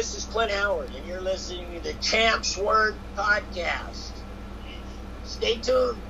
this 0.00 0.14
is 0.14 0.24
Clint 0.24 0.50
Howard, 0.50 0.92
and 0.96 1.04
you're 1.04 1.20
listening 1.20 1.74
to 1.74 1.82
the 1.82 1.92
Champs 2.00 2.56
Word 2.56 2.94
Podcast. 3.14 4.22
Stay 5.22 5.60
tuned. 5.60 6.09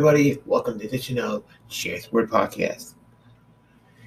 Everybody. 0.00 0.40
Welcome 0.46 0.78
to 0.78 0.86
edition 0.86 1.18
of 1.18 1.44
Champ's 1.68 2.10
Word 2.10 2.30
Podcast. 2.30 2.94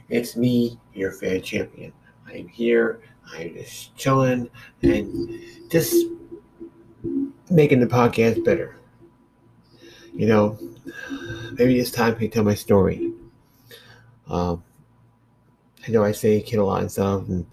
It's 0.10 0.36
me, 0.36 0.80
your 0.96 1.12
fan 1.12 1.44
champion. 1.44 1.94
I 2.26 2.38
am 2.38 2.48
here. 2.48 3.00
I'm 3.32 3.54
just 3.54 3.96
chilling 3.96 4.50
and 4.82 5.40
just 5.70 6.08
making 7.52 7.80
the 7.80 7.86
podcast 7.86 8.44
better. 8.44 8.80
You 10.16 10.26
know, 10.26 10.58
maybe 11.52 11.80
it's 11.80 11.92
time 11.92 12.18
to 12.18 12.28
tell 12.28 12.44
my 12.44 12.56
story. 12.56 13.14
Um, 14.28 14.64
I 15.88 15.92
know 15.92 16.04
I 16.04 16.12
say 16.12 16.42
kid 16.42 16.58
a 16.58 16.66
lot 16.66 16.82
and 16.82 16.92
stuff, 16.92 17.28
and 17.28 17.46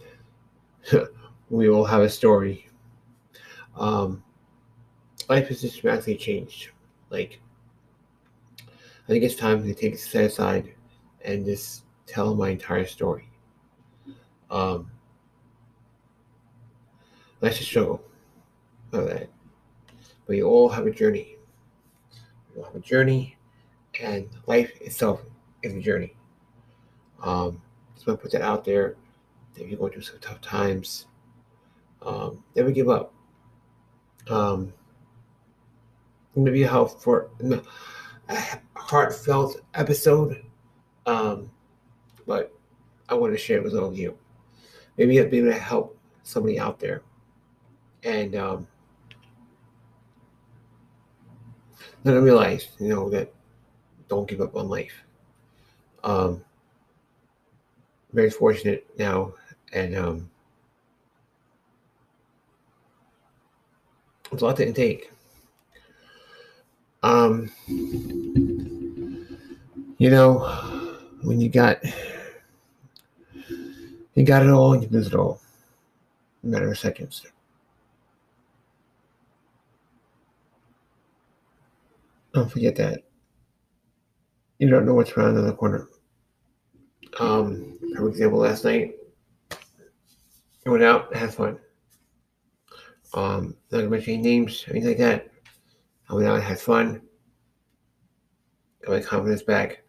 we 1.51 1.69
all 1.69 1.85
have 1.85 2.01
a 2.01 2.09
story. 2.09 2.71
Um, 3.77 4.25
life 5.29 5.49
has 5.49 5.61
just 5.61 5.83
dramatically 5.83 6.17
changed. 6.17 6.71
Like, 7.11 7.39
I 9.11 9.13
think 9.13 9.25
it's 9.25 9.35
time 9.35 9.65
to 9.65 9.75
take 9.75 9.95
a 9.95 9.99
set 9.99 10.27
aside 10.27 10.73
and 11.25 11.45
just 11.45 11.83
tell 12.07 12.33
my 12.37 12.51
entire 12.51 12.87
story. 12.87 13.29
Um, 14.53 14.89
life's 17.41 17.59
a 17.59 17.65
struggle, 17.65 18.05
know 18.93 19.05
that. 19.05 19.29
But 20.29 20.37
you 20.37 20.45
all 20.47 20.69
have 20.69 20.87
a 20.87 20.93
journey. 20.93 21.35
You 22.55 22.63
all 22.63 22.67
have 22.67 22.77
a 22.77 22.79
journey, 22.79 23.37
and 24.01 24.29
life 24.47 24.81
itself 24.81 25.23
is 25.65 25.75
a 25.75 25.81
journey. 25.81 26.15
Um, 27.21 27.61
just 27.97 28.07
want 28.07 28.21
to 28.21 28.23
put 28.23 28.31
that 28.31 28.43
out 28.43 28.65
there. 28.65 28.95
If 29.57 29.69
you're 29.69 29.77
going 29.77 29.93
through 29.93 30.03
some 30.03 30.21
tough 30.21 30.41
times, 30.41 31.07
um, 32.03 32.45
never 32.55 32.71
give 32.71 32.89
up. 32.89 33.13
Um, 34.29 34.73
maybe 36.37 36.63
how 36.63 36.87
for 36.87 37.29
no, 37.41 37.57
a 37.57 37.63
heartfelt 38.77 39.61
episode, 39.75 40.45
um, 41.07 41.51
but 42.27 42.53
I 43.09 43.15
want 43.15 43.33
to 43.33 43.39
share 43.39 43.59
it 43.59 43.65
with 43.65 43.75
all 43.75 43.89
of 43.89 43.99
you. 43.99 44.17
Maybe 44.97 45.21
I'll 45.21 45.29
be 45.29 45.39
able 45.39 45.53
to 45.53 45.59
help 45.59 45.99
somebody 46.23 46.59
out 46.59 46.79
there, 46.79 47.03
and 48.05 48.35
um, 48.37 48.67
let 52.05 52.13
them 52.15 52.25
realize, 52.25 52.69
you 52.79 52.89
know, 52.89 53.09
that 53.11 53.33
don't 54.09 54.29
give 54.29 54.41
up 54.41 54.57
on 54.57 54.69
life. 54.69 55.05
Um, 56.03 56.45
very 58.13 58.31
fortunate 58.31 58.87
now, 58.99 59.35
and 59.73 59.97
um, 59.97 60.31
it's 64.33 64.43
a 64.43 64.45
lot 64.45 64.57
to 64.57 64.67
intake. 64.67 65.11
Um, 67.03 67.51
you 69.99 70.11
know, 70.11 70.39
when 71.23 71.41
you 71.41 71.49
got 71.49 71.79
you 74.15 74.25
got 74.25 74.43
it 74.43 74.51
all, 74.51 74.77
you 74.81 74.89
lose 74.89 75.07
it 75.07 75.15
all. 75.15 75.41
A 76.43 76.47
matter 76.47 76.71
of 76.71 76.79
seconds. 76.79 77.25
Don't 82.33 82.51
forget 82.51 82.77
that. 82.77 83.03
You 84.59 84.69
don't 84.69 84.85
know 84.85 84.95
what's 84.95 85.13
around 85.13 85.35
the 85.35 85.53
corner. 85.53 85.89
Um, 87.19 87.79
for 87.97 88.09
example, 88.09 88.41
last 88.41 88.65
night 88.65 88.95
I 90.67 90.71
went 90.71 90.85
out, 90.85 91.15
had 91.15 91.35
fun. 91.35 91.59
Um, 93.15 93.57
not 93.71 93.79
gonna 93.79 93.91
mention 93.91 94.15
any 94.15 94.23
names, 94.23 94.65
anything 94.69 94.89
like 94.91 94.99
that. 94.99 95.30
I 96.11 96.15
went 96.15 96.27
out, 96.27 96.35
and 96.35 96.43
had 96.43 96.59
fun, 96.59 97.03
got 98.85 98.91
my 98.91 99.01
confidence 99.01 99.43
back, 99.43 99.85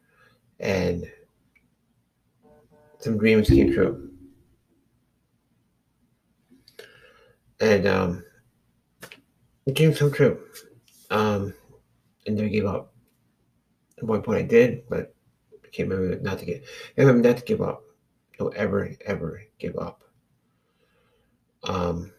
and 0.60 1.12
some 3.00 3.18
dreams 3.18 3.50
came 3.50 3.74
true. 3.74 4.12
And 7.60 7.88
um, 7.88 8.24
dreams 9.74 9.98
come 9.98 10.12
true. 10.12 10.40
Um, 11.10 11.56
and 12.28 12.36
never 12.36 12.50
gave 12.50 12.66
up. 12.66 12.94
At 13.98 14.04
one 14.04 14.22
point 14.22 14.40
I 14.40 14.44
did, 14.44 14.84
but 14.90 15.16
I 15.52 15.68
can't 15.72 15.90
remember 15.90 16.22
not 16.22 16.38
to 16.40 16.46
get. 16.46 16.64
I 16.98 17.02
remember 17.02 17.28
not 17.28 17.38
to 17.38 17.46
give 17.46 17.62
up. 17.62 17.84
Don't 18.38 18.56
ever, 18.56 18.92
ever 19.06 19.42
give 19.58 19.76
up. 19.78 20.04
Um, 21.64 22.12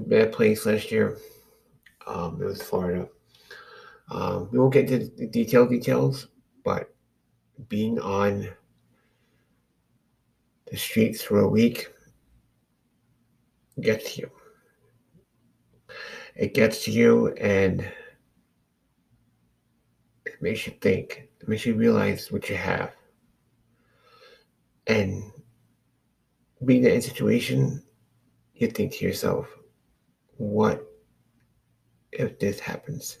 bad 0.00 0.32
place 0.32 0.66
last 0.66 0.90
year. 0.90 1.18
Um, 2.06 2.40
it 2.40 2.44
was 2.44 2.62
Florida. 2.62 3.08
Um, 4.10 4.48
we 4.50 4.58
won't 4.58 4.72
get 4.72 4.90
into 4.90 5.14
the 5.16 5.26
detailed 5.26 5.70
details, 5.70 6.28
but 6.64 6.94
being 7.68 7.98
on 8.00 8.48
the 10.70 10.76
streets 10.76 11.22
for 11.22 11.40
a 11.40 11.48
week 11.48 11.92
gets 13.80 14.18
you. 14.18 14.30
It 16.34 16.54
gets 16.54 16.84
to 16.84 16.90
you 16.90 17.28
and 17.34 17.80
it 20.26 20.40
makes 20.40 20.66
you 20.66 20.72
think. 20.80 21.28
It 21.40 21.48
makes 21.48 21.66
you 21.66 21.74
realize 21.74 22.32
what 22.32 22.48
you 22.48 22.56
have. 22.56 22.92
And 24.86 25.30
being 26.64 26.84
in 26.84 26.94
that 26.94 27.02
situation, 27.02 27.82
you 28.54 28.68
think 28.68 28.92
to 28.94 29.04
yourself, 29.04 29.48
what 30.36 30.86
if 32.12 32.38
this 32.38 32.60
happens? 32.60 33.18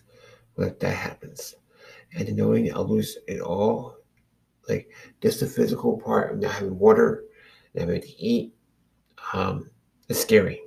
What 0.54 0.68
if 0.68 0.78
that 0.80 0.96
happens? 0.96 1.54
And 2.14 2.36
knowing 2.36 2.72
I'll 2.72 2.86
lose 2.86 3.18
it 3.26 3.40
all, 3.40 3.96
like 4.68 4.90
just 5.20 5.40
the 5.40 5.46
physical 5.46 5.98
part 5.98 6.32
of 6.32 6.40
not 6.40 6.52
having 6.52 6.78
water, 6.78 7.24
not 7.74 7.86
having 7.86 8.02
to 8.02 8.22
eat, 8.22 8.54
um, 9.32 9.70
it's 10.08 10.20
scary. 10.20 10.60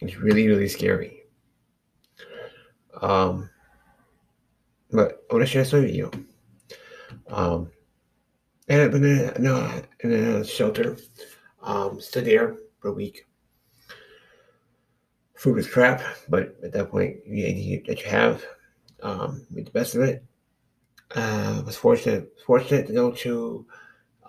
It's 0.00 0.16
really, 0.16 0.46
really 0.48 0.68
scary. 0.68 1.24
Um, 3.00 3.50
but 4.92 5.24
I 5.30 5.34
want 5.34 5.44
to 5.44 5.50
share 5.50 5.64
some 5.64 5.82
with 5.82 5.94
you. 5.94 6.10
Um, 7.28 7.70
and 8.68 8.80
I've 8.80 8.92
been 8.92 9.04
in 9.04 9.18
a, 9.18 9.32
in 9.32 9.46
a, 9.46 9.82
in 10.00 10.12
a 10.12 10.44
shelter, 10.44 10.96
um, 11.62 12.00
stood 12.00 12.26
there 12.26 12.56
for 12.78 12.88
a 12.88 12.92
week. 12.92 13.26
Food 15.44 15.56
was 15.56 15.68
crap, 15.68 16.00
but 16.30 16.56
at 16.64 16.72
that 16.72 16.90
point, 16.90 17.18
you 17.26 17.82
that 17.86 18.02
you 18.02 18.08
have, 18.08 18.42
Um, 19.02 19.46
made 19.50 19.66
the 19.66 19.72
best 19.72 19.94
of 19.94 20.00
it. 20.00 20.24
Uh, 21.14 21.62
was 21.66 21.76
fortunate 21.76 22.32
fortunate 22.46 22.86
to 22.86 22.94
go 22.94 23.10
to 23.12 23.66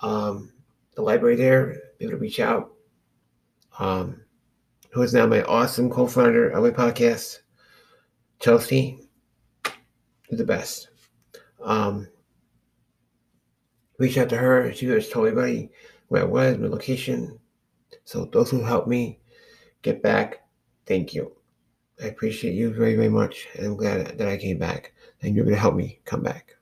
um, 0.02 0.52
the 0.94 1.02
library 1.02 1.38
there, 1.38 1.80
be 1.98 2.04
able 2.04 2.18
to 2.18 2.18
reach 2.18 2.42
out. 2.42 2.74
Um, 3.80 4.26
who 4.92 5.04
is 5.04 5.14
now 5.14 5.26
my 5.26 5.42
awesome 5.44 5.90
co-founder 5.90 6.50
of 6.50 6.62
my 6.62 6.72
podcast, 6.72 7.40
Chelsea. 8.42 9.00
You're 10.30 10.38
the 10.38 10.44
best. 10.44 10.90
Um, 11.64 12.10
reached 14.00 14.18
out 14.18 14.28
to 14.32 14.38
her. 14.38 14.74
She 14.74 14.86
just 14.86 15.14
told 15.14 15.28
everybody 15.28 15.72
where 16.10 16.24
I 16.24 16.26
was, 16.26 16.58
my 16.58 16.68
location. 16.68 17.40
So 18.04 18.26
those 18.26 18.52
who 18.52 18.66
helped 18.66 18.90
me 18.90 19.22
get 19.82 20.04
back, 20.04 20.42
thank 20.86 21.14
you. 21.14 21.32
I 22.02 22.08
appreciate 22.08 22.54
you 22.54 22.74
very, 22.74 22.96
very 22.96 23.10
much. 23.10 23.48
And 23.56 23.66
I'm 23.66 23.76
glad 23.76 24.18
that 24.18 24.28
I 24.28 24.38
came 24.38 24.58
back 24.58 24.94
and 25.22 25.36
you're 25.36 25.46
going 25.46 25.56
to 25.56 25.62
help 25.62 25.76
me 25.76 26.00
come 26.06 26.22
back. 26.22 26.56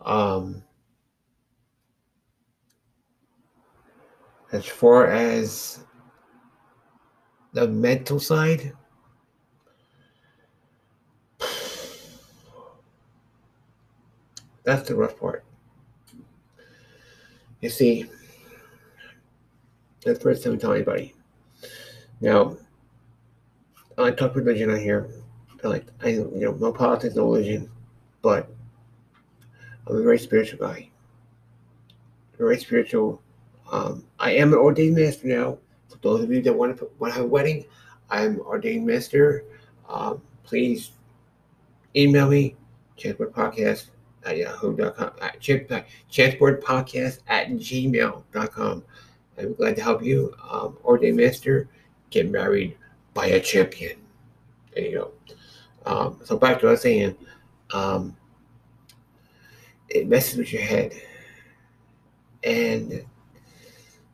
Um, 0.00 0.62
as 4.52 4.64
far 4.66 5.06
as 5.06 5.84
the 7.52 7.68
mental 7.68 8.18
side, 8.18 8.72
that's 14.64 14.88
the 14.88 14.94
rough 14.96 15.18
part. 15.18 15.44
You 17.60 17.68
see, 17.68 18.06
that's 20.04 20.18
the 20.18 20.24
first 20.24 20.42
time 20.42 20.54
I 20.54 20.56
tell 20.56 20.72
anybody. 20.72 21.14
Now, 22.20 22.56
I 23.98 24.10
talk 24.10 24.34
religion 24.34 24.70
on 24.70 24.80
here. 24.80 25.08
I 25.64 25.68
like 25.68 25.86
I 26.02 26.08
you 26.08 26.30
know 26.34 26.52
no 26.52 26.72
politics, 26.72 27.14
no 27.14 27.24
religion, 27.24 27.70
but 28.20 28.48
I'm 29.86 29.96
a 29.96 30.02
very 30.02 30.18
spiritual 30.18 30.58
guy. 30.66 30.90
Very 32.38 32.58
spiritual. 32.58 33.22
Um, 33.70 34.04
I 34.18 34.32
am 34.32 34.52
an 34.52 34.58
ordained 34.58 34.96
minister 34.96 35.28
now. 35.28 35.58
For 35.88 35.98
those 35.98 36.22
of 36.22 36.32
you 36.32 36.42
that 36.42 36.52
want 36.52 36.76
to 36.78 36.90
want 36.98 37.12
to 37.12 37.16
have 37.16 37.26
a 37.26 37.28
wedding, 37.28 37.64
I'm 38.10 38.40
ordained 38.40 38.86
minister. 38.86 39.44
Um, 39.88 40.22
please 40.42 40.92
email 41.94 42.28
me, 42.28 42.56
Champs 42.96 43.18
Word 43.18 43.32
Podcast 43.32 43.86
at 44.24 44.36
yahoo.com, 44.38 45.12
at 45.20 45.40
Champs 45.40 46.40
Word 46.40 46.62
Podcast 46.62 47.20
at 47.28 47.50
gmail.com. 47.50 48.84
I'm 49.38 49.54
glad 49.54 49.76
to 49.76 49.82
help 49.82 50.02
you. 50.02 50.34
Um, 50.50 50.78
ordained 50.84 51.16
minister, 51.16 51.68
get 52.10 52.30
married 52.30 52.76
by 53.14 53.26
a 53.26 53.40
champion. 53.40 53.98
There 54.74 54.84
you 54.84 54.98
go. 54.98 55.12
Um, 55.84 56.20
so 56.24 56.36
back 56.38 56.60
to 56.60 56.66
what 56.66 56.70
I 56.70 56.72
was 56.72 56.82
saying. 56.82 57.16
Um, 57.72 58.16
it 59.88 60.08
messes 60.08 60.38
with 60.38 60.52
your 60.52 60.62
head. 60.62 60.94
And 62.44 63.04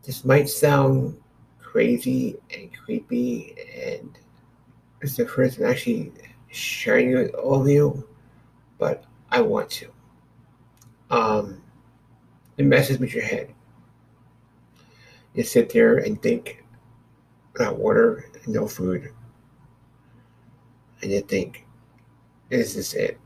this 0.05 0.25
might 0.25 0.49
sound 0.49 1.19
crazy 1.61 2.37
and 2.55 2.71
creepy, 2.85 3.55
and 3.77 4.19
it's 5.01 5.17
the 5.17 5.27
first 5.27 5.59
time 5.59 5.67
actually 5.67 6.13
sharing 6.51 7.13
it 7.13 7.17
with 7.17 7.35
all 7.35 7.63
of 7.63 7.69
you, 7.69 8.07
but 8.79 9.05
I 9.31 9.41
want 9.41 9.71
to. 9.71 9.91
Um, 11.11 11.63
it 12.57 12.65
messes 12.65 12.99
with 12.99 13.15
your 13.15 13.25
head. 13.25 13.55
You 15.35 15.45
sit 15.45 15.71
there 15.71 15.99
and 15.99 16.21
think 16.21 16.65
about 17.59 17.77
water 17.77 18.25
no 18.47 18.69
food, 18.69 19.13
and 21.03 21.11
you 21.11 21.21
think, 21.21 21.67
is 22.51 22.75
this 22.75 22.95
it? 22.95 23.19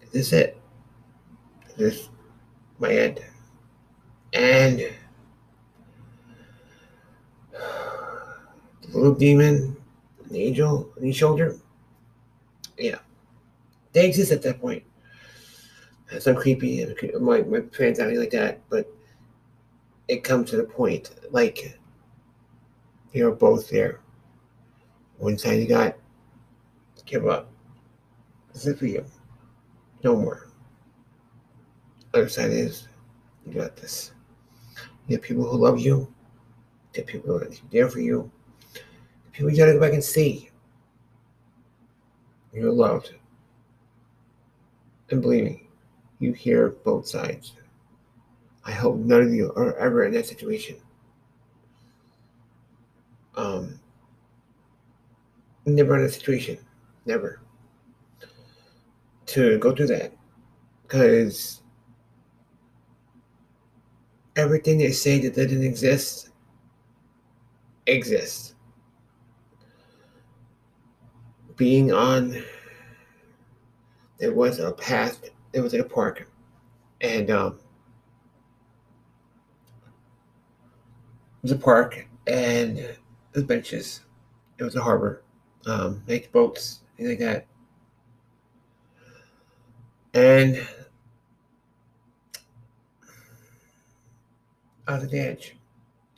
Is 0.00 0.10
this 0.10 0.32
it? 0.32 0.60
Is 1.68 1.74
this 1.76 2.08
my 2.78 2.90
end? 2.90 3.20
And 4.32 4.80
the 7.52 8.88
little 8.90 9.14
demon, 9.14 9.76
the 10.30 10.42
angel 10.42 10.90
on 10.96 11.04
your 11.04 11.12
shoulder, 11.12 11.56
yeah, 12.78 12.98
they 13.92 14.06
exist 14.06 14.32
at 14.32 14.42
that 14.42 14.60
point. 14.62 14.82
It's 16.10 16.26
not 16.26 16.38
creepy, 16.38 16.86
my, 17.20 17.42
my 17.42 17.60
fans 17.72 18.00
out 18.00 18.12
like 18.14 18.30
that, 18.30 18.60
but 18.70 18.90
it 20.08 20.24
comes 20.24 20.50
to 20.50 20.56
the 20.56 20.64
point, 20.64 21.10
like, 21.30 21.78
you're 23.12 23.32
both 23.32 23.68
there. 23.68 24.00
One 25.18 25.36
side 25.36 25.60
you 25.60 25.66
got, 25.66 25.96
give 27.04 27.26
up. 27.26 27.50
This 28.52 28.66
is 28.66 28.78
for 28.78 28.86
you. 28.86 29.04
No 30.02 30.16
more. 30.16 30.48
Other 32.14 32.28
side 32.28 32.50
is, 32.50 32.88
you 33.46 33.52
got 33.54 33.76
this. 33.76 34.12
You 35.06 35.16
have 35.16 35.22
people 35.22 35.44
who 35.44 35.58
love 35.58 35.78
you. 35.78 36.12
Have 36.96 37.06
people 37.06 37.38
that 37.38 37.48
are 37.48 37.54
there 37.70 37.88
for 37.88 38.00
you. 38.00 38.30
People 39.32 39.50
you 39.50 39.56
gotta 39.56 39.74
go 39.74 39.80
back 39.80 39.92
and 39.92 40.02
see. 40.02 40.50
You're 42.52 42.72
loved. 42.72 43.14
And 45.10 45.22
believe 45.22 45.44
me, 45.44 45.68
you 46.18 46.32
hear 46.32 46.70
both 46.70 47.06
sides. 47.06 47.54
I 48.64 48.72
hope 48.72 48.96
none 48.96 49.22
of 49.22 49.32
you 49.32 49.52
are 49.56 49.76
ever 49.76 50.04
in 50.04 50.12
that 50.14 50.26
situation. 50.26 50.76
Um, 53.36 53.78
never 55.66 55.96
in 55.98 56.04
a 56.04 56.08
situation, 56.08 56.58
never 57.06 57.40
to 59.26 59.58
go 59.58 59.74
through 59.74 59.86
that 59.86 60.12
because 60.82 61.62
everything 64.34 64.78
they 64.78 64.90
say 64.90 65.20
that 65.20 65.34
didn't 65.34 65.62
exist 65.62 66.30
exists. 67.86 68.54
Being 71.56 71.92
on, 71.92 72.42
there 74.18 74.32
was 74.32 74.58
a 74.58 74.72
path, 74.72 75.30
there 75.52 75.62
was 75.62 75.74
a 75.74 75.84
park, 75.84 76.28
and 77.02 77.30
um, 77.30 77.60
it 79.82 81.42
was 81.42 81.52
a 81.52 81.58
park, 81.58 82.08
and 82.26 82.96
was 83.32 83.44
benches. 83.44 84.00
It 84.58 84.64
was 84.64 84.76
a 84.76 84.82
harbor, 84.82 85.22
um, 85.66 86.02
boats, 86.32 86.80
things 86.96 87.10
like 87.10 87.18
that. 87.20 87.46
And 90.12 90.66
I 94.86 94.94
at 95.04 95.10
the 95.10 95.20
edge. 95.20 95.56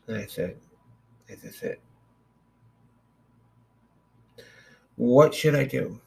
And 0.06 0.16
I 0.16 0.26
said, 0.26 0.56
Is 1.28 1.42
this 1.42 1.62
it? 1.62 1.80
What 4.96 5.34
should 5.34 5.54
I 5.54 5.64
do? 5.64 6.00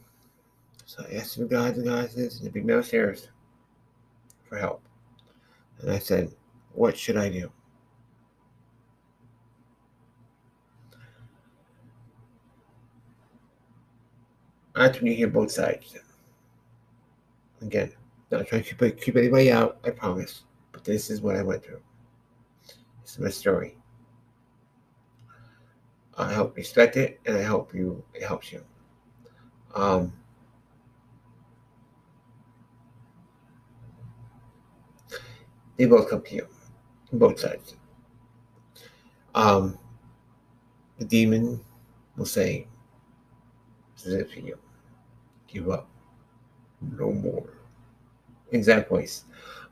So 0.85 1.05
I 1.07 1.15
asked 1.15 1.37
the 1.37 1.45
guys 1.45 1.77
and 1.77 1.85
goddesses 1.85 2.39
in 2.39 2.45
the 2.45 2.51
big 2.51 2.65
mouse 2.65 2.87
stairs 2.87 3.29
for 4.47 4.57
help. 4.57 4.81
And 5.79 5.91
I 5.91 5.99
said, 5.99 6.31
What 6.73 6.97
should 6.97 7.17
I 7.17 7.29
do? 7.29 7.51
That's 14.75 14.99
when 14.99 15.07
you 15.07 15.15
hear 15.15 15.29
both 15.29 15.51
sides. 15.51 15.95
Again, 17.61 17.91
not 18.29 18.45
trying 18.45 18.63
to 18.63 18.75
keep, 18.75 19.01
keep 19.01 19.15
anybody 19.15 19.51
out, 19.51 19.79
I 19.85 19.91
promise. 19.91 20.43
But 20.73 20.83
this 20.83 21.09
is 21.09 21.21
what 21.21 21.37
I 21.37 21.43
went 21.43 21.63
through. 21.63 21.81
This 23.01 23.13
is 23.13 23.19
my 23.19 23.29
story. 23.29 23.77
I 26.17 26.33
hope 26.33 26.57
you 26.57 26.61
respect 26.61 26.97
it, 26.97 27.19
and 27.25 27.37
I 27.37 27.43
hope 27.43 27.73
you 27.73 28.03
it 28.13 28.23
helps 28.23 28.51
you. 28.51 28.63
Um, 29.73 30.13
they 35.77 35.85
both 35.85 36.09
come 36.09 36.21
to 36.21 36.35
you, 36.35 36.47
both 37.11 37.39
sides. 37.39 37.75
Um, 39.33 39.77
the 40.97 41.05
demon 41.05 41.59
will 42.15 42.25
say, 42.25 42.67
"This 43.95 44.05
is 44.05 44.13
it 44.13 44.31
for 44.31 44.39
you. 44.39 44.57
Give 45.55 45.69
up. 45.69 45.87
No 46.81 47.11
more." 47.11 47.47
Exact 48.51 48.89
voice. 48.89 49.23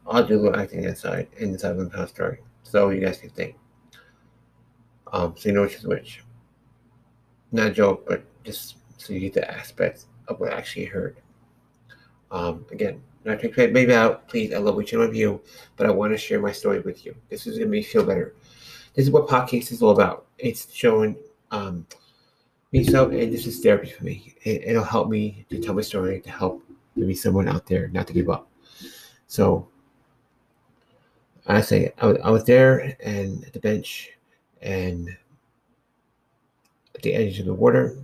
I'll 0.08 0.26
do 0.26 0.40
a 0.40 0.42
little 0.42 0.60
acting 0.60 0.86
inside 0.86 1.28
inside 1.38 1.72
of 1.72 1.78
the 1.78 1.90
past 1.90 2.16
story, 2.16 2.40
so 2.64 2.90
you 2.90 3.02
guys 3.02 3.18
can 3.18 3.30
think. 3.30 3.56
Um, 5.12 5.36
so 5.38 5.50
you 5.50 5.56
know 5.56 5.62
which 5.62 5.76
is 5.76 5.86
which. 5.86 6.24
Not 7.52 7.68
a 7.68 7.72
joke, 7.72 8.06
but 8.08 8.24
just 8.44 8.78
so 8.98 9.14
you 9.14 9.20
get 9.20 9.34
the 9.34 9.50
aspects 9.50 10.08
of 10.28 10.40
what 10.40 10.54
I 10.54 10.58
actually 10.58 10.86
heard. 10.86 11.18
Um, 12.32 12.66
again, 12.72 13.04
not 13.26 13.40
to 13.42 13.50
create 13.50 13.74
maybe 13.74 13.94
out, 13.94 14.28
please. 14.28 14.54
I 14.54 14.58
love 14.58 14.82
each 14.82 14.94
one 14.94 15.04
of 15.04 15.14
you, 15.14 15.42
but 15.78 15.86
I 15.86 15.92
want 15.92 16.14
to 16.14 16.18
share 16.18 16.40
my 16.40 16.52
story 16.52 16.80
with 16.80 17.06
you. 17.06 17.16
This 17.30 17.46
is 17.46 17.58
gonna 17.58 17.70
make 17.70 17.82
me 17.82 17.84
feel 17.84 18.06
better. 18.06 18.34
This 18.96 19.06
is 19.06 19.12
what 19.12 19.28
podcast 19.28 19.72
is 19.72 19.82
all 19.82 19.92
about. 19.92 20.26
It's 20.38 20.74
showing 20.74 21.16
um, 21.52 21.86
so, 22.82 23.10
and 23.10 23.32
this 23.32 23.46
is 23.46 23.60
therapy 23.60 23.92
for 23.92 24.04
me. 24.04 24.34
It, 24.44 24.64
it'll 24.66 24.84
help 24.84 25.10
me 25.10 25.46
to 25.50 25.60
tell 25.60 25.76
my 25.76 25.82
story, 25.82 26.22
to 26.22 26.32
help 26.32 26.64
maybe 26.96 27.14
someone 27.14 27.48
out 27.48 27.68
there 27.68 27.90
not 27.90 28.08
to 28.08 28.14
give 28.14 28.30
up. 28.30 28.50
So 29.28 29.68
I 31.46 31.62
say 31.62 31.94
I 32.00 32.08
was, 32.08 32.18
I 32.24 32.30
was 32.32 32.44
there 32.46 32.96
and 33.04 33.44
at 33.46 33.54
the 33.54 33.60
bench 33.60 34.12
and 34.62 35.10
at 36.96 37.02
the 37.02 37.14
edge 37.14 37.40
of 37.40 37.46
the 37.46 37.54
water. 37.54 37.98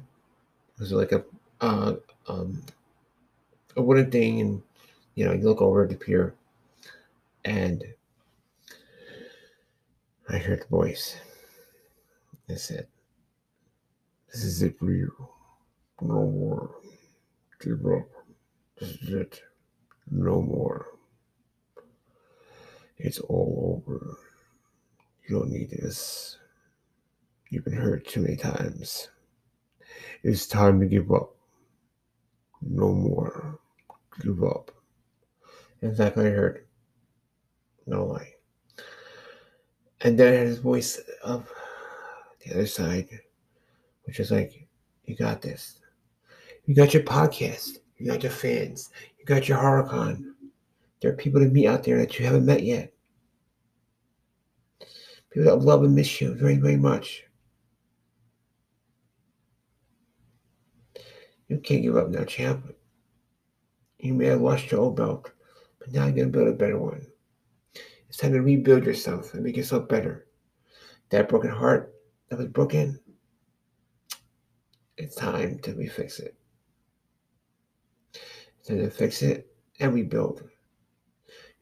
It 0.75 0.79
was 0.79 0.91
like 0.91 1.13
a 1.13 1.23
uh, 1.61 1.95
um, 2.27 2.61
a 3.75 3.81
wooden 3.81 4.11
thing, 4.11 4.41
and 4.41 4.61
you 5.15 5.25
know 5.25 5.33
you 5.33 5.43
look 5.43 5.61
over 5.61 5.83
at 5.83 5.89
the 5.89 5.95
pier, 5.95 6.35
and 7.45 7.83
I 10.29 10.37
heard 10.37 10.61
the 10.61 10.67
voice. 10.67 11.17
It 12.47 12.59
said, 12.59 12.87
"This 14.31 14.43
is 14.43 14.61
it 14.61 14.77
for 14.77 14.91
you. 14.91 15.11
No 16.01 16.29
more. 16.29 16.75
Give 17.59 17.85
up. 17.85 18.07
This 18.79 18.89
is 19.01 19.09
it. 19.13 19.41
No 20.11 20.41
more. 20.41 20.87
It's 22.97 23.19
all 23.19 23.83
over. 23.87 24.17
You 25.27 25.39
don't 25.39 25.51
need 25.51 25.69
this. 25.69 26.37
You've 27.49 27.65
been 27.65 27.73
hurt 27.73 28.07
too 28.07 28.21
many 28.21 28.35
times. 28.35 29.09
It's 30.23 30.47
time 30.47 30.79
to 30.79 30.85
give 30.85 31.11
up. 31.11 31.35
No 32.61 32.93
more. 32.93 33.59
Give 34.21 34.43
up. 34.43 34.71
Fact, 35.81 36.17
I 36.17 36.23
heard. 36.23 36.65
No 37.87 38.05
lie. 38.05 38.33
And 40.01 40.19
then 40.19 40.45
his 40.45 40.59
voice 40.59 40.99
of 41.23 41.49
the 42.45 42.53
other 42.53 42.67
side, 42.67 43.07
which 44.09 44.19
is 44.19 44.31
like, 44.31 44.67
you 45.05 45.15
got 45.15 45.39
this. 45.39 45.77
You 46.65 46.73
got 46.73 46.95
your 46.95 47.03
podcast. 47.03 47.77
You 47.97 48.07
got 48.07 48.23
your 48.23 48.31
fans. 48.31 48.89
You 49.19 49.25
got 49.25 49.47
your 49.47 49.59
HorrorCon. 49.59 50.33
There 50.99 51.11
are 51.11 51.15
people 51.15 51.39
to 51.41 51.47
meet 51.47 51.67
out 51.67 51.83
there 51.83 51.99
that 51.99 52.17
you 52.17 52.25
haven't 52.25 52.47
met 52.47 52.63
yet. 52.63 52.91
People 55.29 55.43
that 55.43 55.63
love 55.63 55.83
and 55.83 55.93
miss 55.93 56.19
you 56.19 56.33
very, 56.33 56.57
very 56.57 56.75
much. 56.75 57.23
You 61.47 61.59
can't 61.59 61.83
give 61.83 61.95
up 61.95 62.09
now, 62.09 62.23
champ. 62.23 62.75
You 63.99 64.15
may 64.15 64.25
have 64.25 64.41
lost 64.41 64.71
your 64.71 64.81
old 64.81 64.95
belt, 64.95 65.31
but 65.77 65.91
now 65.91 66.05
you're 66.05 66.15
going 66.15 66.31
to 66.31 66.35
build 66.35 66.47
a 66.47 66.53
better 66.53 66.79
one. 66.79 67.05
It's 68.07 68.17
time 68.17 68.31
to 68.31 68.41
rebuild 68.41 68.85
yourself 68.85 69.35
and 69.35 69.43
make 69.43 69.55
yourself 69.55 69.87
better. 69.87 70.25
That 71.11 71.29
broken 71.29 71.51
heart 71.51 71.93
that 72.29 72.39
was 72.39 72.47
broken, 72.47 72.99
it's 74.99 75.15
time 75.15 75.59
to 75.59 75.73
refix 75.73 76.19
it. 76.19 76.35
It's 78.59 78.67
time 78.67 78.79
to 78.79 78.89
fix 78.89 79.21
it 79.21 79.47
and 79.79 79.93
rebuild. 79.93 80.43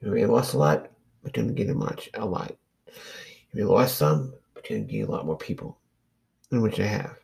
You 0.02 0.12
may 0.12 0.22
have 0.22 0.32
lost 0.32 0.56
a 0.56 0.58
lot, 0.58 0.92
but 1.24 1.34
didn't 1.34 1.56
get 1.56 1.70
a 1.70 1.74
much, 1.76 2.10
a 2.16 2.26
lot. 2.26 2.56
May 3.54 3.64
lost 3.64 3.98
some, 3.98 4.34
but 4.54 4.66
didn't 4.66 4.88
gain 4.88 5.06
a 5.06 5.12
lot 5.12 5.26
more 5.26 5.38
people, 5.38 5.80
in 6.52 6.62
which 6.62 6.80
I 6.80 6.86
have. 6.86 7.18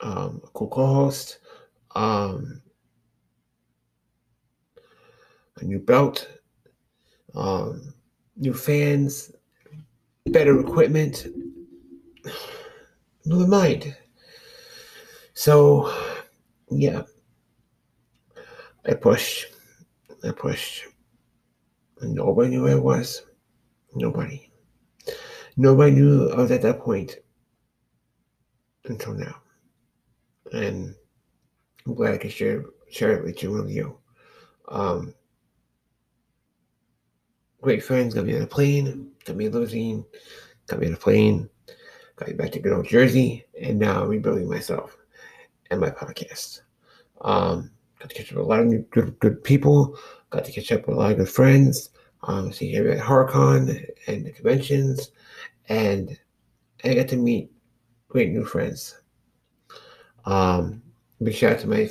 Um, 0.00 0.40
a 0.44 0.48
cool 0.48 0.68
co-host, 0.68 1.38
um, 1.94 2.60
a 5.56 5.64
new 5.64 5.78
belt, 5.78 6.28
um, 7.34 7.94
new 8.36 8.54
fans, 8.54 9.32
better 10.26 10.58
equipment, 10.60 11.26
new 13.24 13.46
mind. 13.46 13.96
So, 15.40 15.90
yeah, 16.70 17.04
I 18.84 18.92
pushed, 18.92 19.46
I 20.22 20.32
pushed. 20.32 20.84
And 22.02 22.14
nobody 22.14 22.50
knew 22.50 22.64
where 22.64 22.76
I 22.76 22.78
was. 22.78 23.22
Nobody. 23.94 24.52
Nobody 25.56 25.92
knew 25.92 26.28
I 26.28 26.36
was 26.42 26.50
at 26.50 26.60
that 26.60 26.80
point 26.80 27.16
until 28.84 29.14
now. 29.14 29.36
And 30.52 30.94
I'm 31.86 31.94
glad 31.94 32.12
I 32.12 32.18
could 32.18 32.32
share 32.32 32.66
share 32.90 33.12
it 33.12 33.24
with 33.24 33.42
you, 33.42 33.56
of 33.56 33.70
you. 33.70 33.96
Um, 34.68 35.14
great 37.62 37.82
friends 37.82 38.12
got 38.12 38.26
me 38.26 38.36
on 38.36 38.42
a 38.42 38.46
plane, 38.46 39.12
got 39.24 39.36
me 39.36 39.48
limousine, 39.48 40.04
got 40.66 40.80
me 40.80 40.88
on 40.88 40.92
a 40.92 40.98
plane, 40.98 41.48
got 42.16 42.28
me 42.28 42.34
back 42.34 42.52
to 42.52 42.60
good 42.60 42.74
old 42.74 42.86
Jersey, 42.86 43.46
and 43.58 43.78
now 43.78 44.02
I'm 44.02 44.10
rebuilding 44.10 44.46
myself 44.46 44.99
and 45.70 45.80
my 45.80 45.90
podcast. 45.90 46.60
Um, 47.22 47.70
got 47.98 48.10
to 48.10 48.14
catch 48.14 48.32
up 48.32 48.38
with 48.38 48.46
a 48.46 48.48
lot 48.48 48.60
of 48.60 48.90
good, 48.90 49.18
good 49.18 49.44
people, 49.44 49.96
got 50.30 50.44
to 50.44 50.52
catch 50.52 50.72
up 50.72 50.86
with 50.86 50.96
a 50.96 51.00
lot 51.00 51.12
of 51.12 51.18
good 51.18 51.28
friends, 51.28 51.90
um, 52.24 52.52
see 52.52 52.70
here 52.70 52.90
at 52.90 52.98
HorrorCon 52.98 53.86
and 54.06 54.26
the 54.26 54.32
conventions, 54.32 55.10
and 55.68 56.18
I 56.84 56.94
got 56.94 57.08
to 57.08 57.16
meet 57.16 57.50
great 58.08 58.30
new 58.30 58.44
friends. 58.44 59.00
Um, 60.24 60.82
big 61.22 61.34
shout 61.34 61.52
out 61.54 61.58
to 61.60 61.68
my 61.68 61.90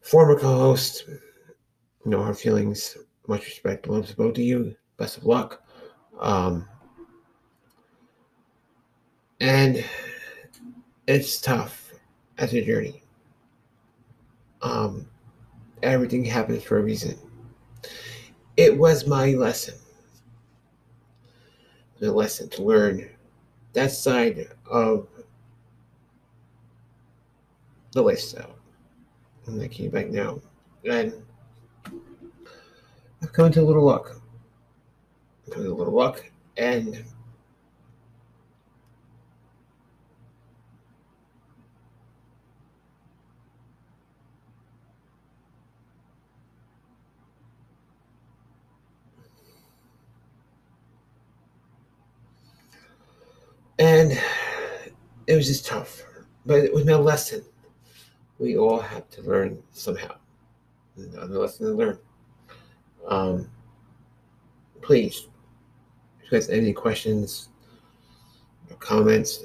former 0.00 0.38
co-host. 0.38 1.04
No 2.04 2.22
hard 2.22 2.38
feelings. 2.38 2.96
Much 3.28 3.44
respect. 3.44 3.86
Loves 3.86 4.10
to 4.10 4.16
both 4.16 4.32
of 4.32 4.38
you. 4.38 4.74
Best 4.96 5.18
of 5.18 5.24
luck. 5.24 5.62
Um, 6.18 6.66
and 9.40 9.84
it's 11.06 11.40
tough 11.40 11.79
as 12.40 12.54
a 12.54 12.64
journey. 12.64 13.02
Um, 14.62 15.06
everything 15.82 16.24
happens 16.24 16.64
for 16.64 16.78
a 16.78 16.82
reason. 16.82 17.16
It 18.56 18.76
was 18.76 19.06
my 19.06 19.34
lesson. 19.34 19.74
The 21.98 22.10
lesson 22.10 22.48
to 22.50 22.62
learn 22.62 23.08
that 23.74 23.92
side 23.92 24.48
of 24.70 25.06
the 27.92 28.02
lifestyle. 28.02 28.54
And 29.46 29.60
I 29.62 29.68
came 29.68 29.90
back 29.90 30.08
now. 30.08 30.40
And 30.88 31.12
I've 33.22 33.32
come 33.32 33.46
into 33.46 33.60
a 33.60 33.62
little 33.62 33.84
luck. 33.84 34.20
I've 35.44 35.52
come 35.52 35.62
into 35.62 35.74
a 35.74 35.76
little 35.76 35.94
luck. 35.94 36.24
And 36.56 37.04
and 53.80 54.12
it 55.26 55.34
was 55.34 55.46
just 55.46 55.66
tough. 55.66 56.02
But 56.46 56.64
it 56.64 56.72
was 56.72 56.84
my 56.84 56.94
lesson. 56.94 57.42
We 58.38 58.56
all 58.56 58.78
have 58.78 59.08
to 59.10 59.22
learn 59.22 59.62
somehow. 59.72 60.14
Another 60.96 61.38
lesson 61.38 61.66
to 61.66 61.72
learn. 61.72 61.98
Um, 63.08 63.50
please, 64.82 65.28
if 66.18 66.24
you 66.24 66.30
guys 66.30 66.46
have 66.48 66.58
any 66.58 66.72
questions 66.72 67.48
or 68.70 68.76
comments, 68.76 69.44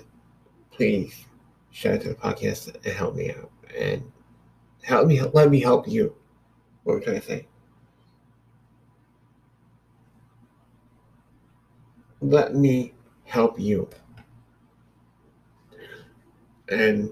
please 0.69 1.25
shout 1.71 1.95
out 1.95 2.01
to 2.01 2.09
the 2.09 2.15
podcast 2.15 2.75
and 2.75 2.93
help 2.93 3.15
me 3.15 3.31
out. 3.31 3.51
And 3.77 4.03
help 4.83 5.07
me 5.07 5.21
let 5.21 5.49
me 5.49 5.61
help 5.61 5.87
you. 5.87 6.13
What 6.83 6.95
we're 6.95 7.01
trying 7.01 7.21
to 7.21 7.25
say. 7.25 7.47
Let 12.21 12.55
me 12.55 12.93
help 13.23 13.59
you. 13.59 13.89
And 16.69 17.11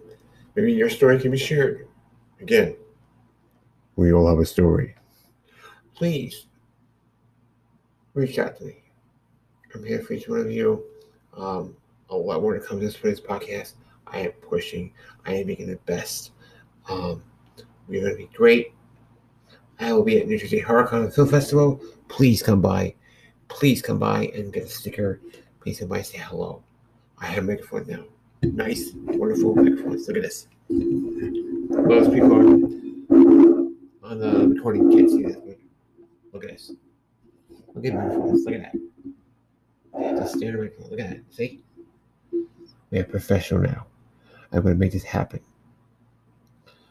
maybe 0.56 0.74
your 0.74 0.90
story 0.90 1.20
can 1.20 1.32
be 1.32 1.38
shared. 1.38 1.88
Again, 2.42 2.76
we 3.96 4.12
all 4.12 4.28
have 4.28 4.40
a 4.40 4.46
story. 4.46 4.96
Please 5.96 6.48
reach 8.14 8.40
out 8.40 8.58
to 8.58 8.66
me. 8.66 8.84
I'm 9.74 9.84
here 9.84 10.02
for 10.02 10.14
each 10.14 10.28
one 10.28 10.40
of 10.40 10.52
you. 10.52 10.84
Um, 11.36 11.76
a 12.10 12.16
lot 12.16 12.42
more 12.42 12.54
to 12.54 12.60
come 12.60 12.80
this 12.80 12.96
for 12.96 13.08
this 13.08 13.22
podcast. 13.22 13.74
I 14.08 14.20
am 14.20 14.32
pushing. 14.34 14.94
I 15.26 15.36
am 15.36 15.48
making 15.48 15.68
the 15.68 15.78
best. 15.86 16.32
Um, 16.90 17.24
we're 17.88 18.02
going 18.02 18.14
to 18.14 18.18
be 18.18 18.30
great. 18.36 18.74
I 19.80 19.92
will 19.94 20.04
be 20.04 20.20
at 20.20 20.28
New 20.28 20.38
Jersey 20.38 20.62
HorrorCon 20.62 21.14
Film 21.14 21.28
Festival. 21.28 21.82
Please 22.08 22.44
come 22.44 22.62
by. 22.62 22.94
Please 23.48 23.82
come 23.82 24.00
by 24.00 24.28
and 24.36 24.54
get 24.54 24.64
a 24.64 24.70
sticker. 24.70 25.22
Please 25.60 25.80
come 25.80 25.90
by 25.90 25.98
and 25.98 26.06
say 26.06 26.20
hello. 26.20 26.64
I 27.18 27.26
have 27.28 27.44
a 27.44 27.48
microphone 27.48 27.88
now. 27.88 28.04
Nice, 28.44 28.92
wonderful 28.94 29.56
microphones. 29.56 30.06
Look 30.08 30.18
at 30.18 30.24
this. 30.24 30.48
Most 30.70 32.12
people 32.12 32.36
on 34.04 34.20
the 34.20 34.48
recording 34.50 34.92
can't 34.92 35.10
see 35.10 35.24
this, 35.24 35.38
look 36.34 36.44
at 36.44 36.50
this. 36.50 36.74
Look 37.74 37.86
at 37.86 37.94
microphones. 37.94 38.46
Look 38.46 38.56
at 38.56 38.74
that. 38.74 38.76
It's 39.96 40.34
a 40.34 40.38
standard 40.38 40.62
microphone. 40.62 40.92
Look 40.92 41.00
at 41.00 41.10
that. 41.10 41.20
See? 41.32 41.62
We 42.92 43.00
are 43.00 43.06
professional 43.06 43.62
now. 43.62 43.88
I'm 44.52 44.62
going 44.62 44.76
to 44.76 44.80
make 44.80 44.92
this 44.92 45.04
happen. 45.04 45.40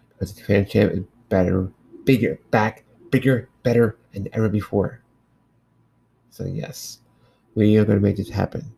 Because 0.09 0.35
the 0.35 0.43
fan 0.43 0.67
champ 0.67 0.93
is 0.93 1.05
better, 1.29 1.71
bigger, 2.05 2.39
back, 2.51 2.85
bigger, 3.11 3.51
better 3.63 3.99
than 4.13 4.29
ever 4.33 4.49
before. 4.49 5.03
So, 6.31 6.45
yes, 6.45 7.01
we 7.55 7.77
are 7.77 7.85
going 7.85 7.99
to 7.99 8.03
make 8.03 8.17
this 8.17 8.31
happen. 8.31 8.73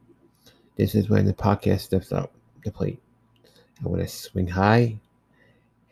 This 0.76 0.96
is 0.96 1.08
when 1.08 1.24
the 1.24 1.32
podcast 1.32 1.82
steps 1.82 2.10
up 2.10 2.34
the 2.64 2.72
plate. 2.72 3.00
I 3.84 3.88
want 3.88 4.02
to 4.02 4.08
swing 4.08 4.46
high 4.46 4.98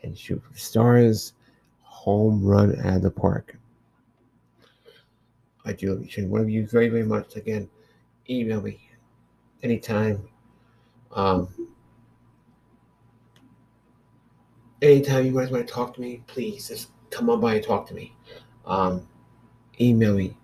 and 0.03 0.17
shoot 0.17 0.41
for 0.43 0.57
stars, 0.57 1.33
home 1.81 2.43
run 2.43 2.77
out 2.81 2.97
of 2.97 3.01
the 3.01 3.11
park. 3.11 3.57
I 5.65 5.73
do 5.73 5.93
appreciate 5.93 6.27
one 6.27 6.41
of 6.41 6.49
you 6.49 6.67
very, 6.67 6.89
very 6.89 7.05
much. 7.05 7.35
Again, 7.35 7.69
email 8.29 8.61
me 8.61 8.81
anytime. 9.61 10.27
Um, 11.11 11.47
anytime 14.81 15.25
you 15.25 15.33
guys 15.33 15.49
want 15.49 15.65
to 15.65 15.73
talk 15.73 15.93
to 15.95 16.01
me, 16.01 16.23
please 16.27 16.67
just 16.67 16.89
come 17.09 17.29
on 17.29 17.39
by 17.39 17.55
and 17.55 17.63
talk 17.63 17.87
to 17.87 17.93
me. 17.93 18.15
Um, 18.65 19.07
email 19.79 20.15
me, 20.15 20.35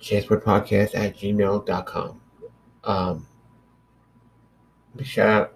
chancepodcast 0.00 0.94
at 0.94 1.16
gmail.com. 1.16 2.20
Um, 2.84 3.26
big 4.96 5.06
shout 5.06 5.28
out 5.28 5.54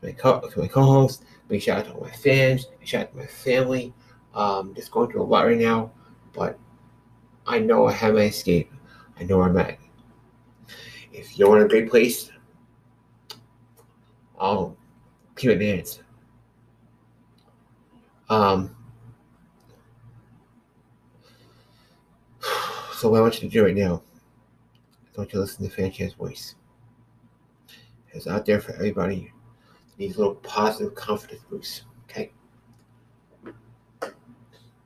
to 0.00 0.06
my, 0.06 0.12
co- 0.12 0.48
to 0.48 0.60
my 0.60 0.68
co-host, 0.68 1.24
big 1.48 1.62
shout 1.62 1.78
out 1.78 1.84
to 1.86 1.92
all 1.92 2.02
my 2.02 2.10
fans, 2.10 2.66
big 2.78 2.88
shout 2.88 3.02
out 3.02 3.12
to 3.12 3.18
my 3.18 3.26
family. 3.26 3.92
Um, 4.34 4.74
just 4.74 4.90
going 4.90 5.10
through 5.10 5.22
a 5.22 5.24
lot 5.24 5.46
right 5.46 5.56
now, 5.56 5.92
but 6.32 6.58
I 7.46 7.58
know 7.58 7.86
I 7.86 7.92
have 7.92 8.14
my 8.14 8.22
escape. 8.22 8.72
I 9.18 9.24
know 9.24 9.38
where 9.38 9.48
I'm 9.48 9.56
at. 9.56 9.78
If 11.12 11.38
you're 11.38 11.56
in 11.58 11.64
a 11.64 11.68
great 11.68 11.88
place, 11.88 12.30
I'll 14.38 14.76
keep 15.36 15.50
it 15.50 15.58
dance. 15.58 16.00
Um, 18.28 18.74
so 22.94 23.10
what 23.10 23.18
I 23.18 23.20
want 23.20 23.34
you 23.40 23.48
to 23.48 23.52
do 23.52 23.64
right 23.64 23.76
now, 23.76 24.02
I 25.16 25.20
want 25.20 25.32
you 25.32 25.38
to 25.38 25.40
listen 25.40 25.68
to 25.68 25.70
Fan 25.70 25.92
Champ's 25.92 26.14
voice. 26.14 26.56
It's 28.14 28.28
out 28.28 28.46
there 28.46 28.60
for 28.60 28.72
everybody. 28.74 29.32
These 29.96 30.16
little 30.16 30.36
positive 30.36 30.94
confidence 30.94 31.42
boost. 31.50 31.82
Okay? 32.08 32.32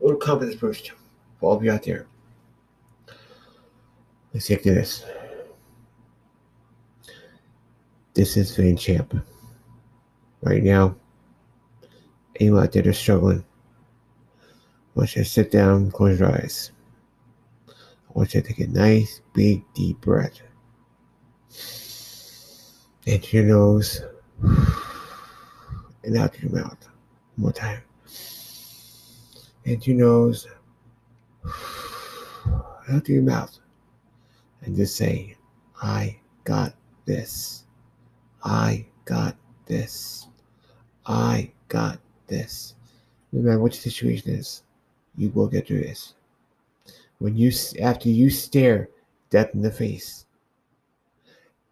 Little 0.01 0.17
confidence 0.19 0.59
boost 0.59 0.93
for 1.39 1.51
all 1.51 1.57
of 1.57 1.63
you 1.63 1.71
out 1.71 1.83
there. 1.83 2.07
Let's 4.33 4.47
to 4.47 4.57
this. 4.57 5.05
This 8.15 8.37
is 8.37 8.57
Fan 8.57 8.77
Champ. 8.77 9.15
Right 10.43 10.63
now, 10.63 10.97
anyone 12.37 12.63
out 12.63 12.73
there 12.73 12.83
that's 12.83 12.99
struggling, 12.99 13.45
I 14.41 14.45
want 14.95 15.17
you 15.17 15.23
to 15.23 15.29
sit 15.29 15.51
down, 15.51 15.91
close 15.91 16.19
your 16.21 16.31
eyes. 16.31 16.73
I 17.69 17.73
want 18.13 18.35
you 18.35 18.41
to 18.41 18.49
take 18.49 18.61
a 18.61 18.67
nice, 18.69 19.21
big, 19.35 19.63
deep 19.75 20.01
breath. 20.01 20.41
Into 23.09 23.39
your 23.39 23.47
nose 23.47 24.03
and 26.05 26.19
out 26.19 26.39
your 26.43 26.53
mouth. 26.53 26.77
One 27.37 27.39
more 27.39 27.53
time. 27.53 27.81
Into 29.65 29.93
your 29.93 30.01
nose, 30.01 30.47
out 32.91 33.09
your 33.09 33.23
mouth 33.23 33.59
and 34.61 34.77
just 34.77 34.97
say, 34.97 35.39
I 35.83 36.19
got 36.45 36.75
this. 37.07 37.65
I 38.45 38.85
got 39.07 39.37
this. 39.65 40.27
I 41.07 41.51
got 41.69 42.01
this. 42.27 42.75
No 43.33 43.41
matter 43.41 43.59
what 43.59 43.73
your 43.73 43.81
situation 43.91 44.33
is, 44.33 44.65
you 45.17 45.31
will 45.31 45.49
get 45.49 45.67
through 45.67 45.81
this. 45.81 46.13
When 47.21 47.39
you, 47.39 47.53
after 47.81 48.11
you 48.11 48.29
stare 48.29 48.91
death 49.31 49.55
in 49.55 49.63
the 49.63 49.71
face 49.71 50.27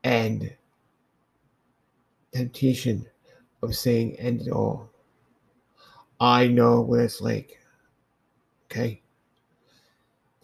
and 0.02 0.50
temptation 2.36 3.06
of 3.62 3.74
saying 3.74 4.16
end 4.18 4.42
it 4.42 4.50
all, 4.50 4.90
I 6.20 6.46
know 6.46 6.80
what 6.80 7.00
it's 7.00 7.20
like. 7.20 7.58
Okay? 8.66 9.02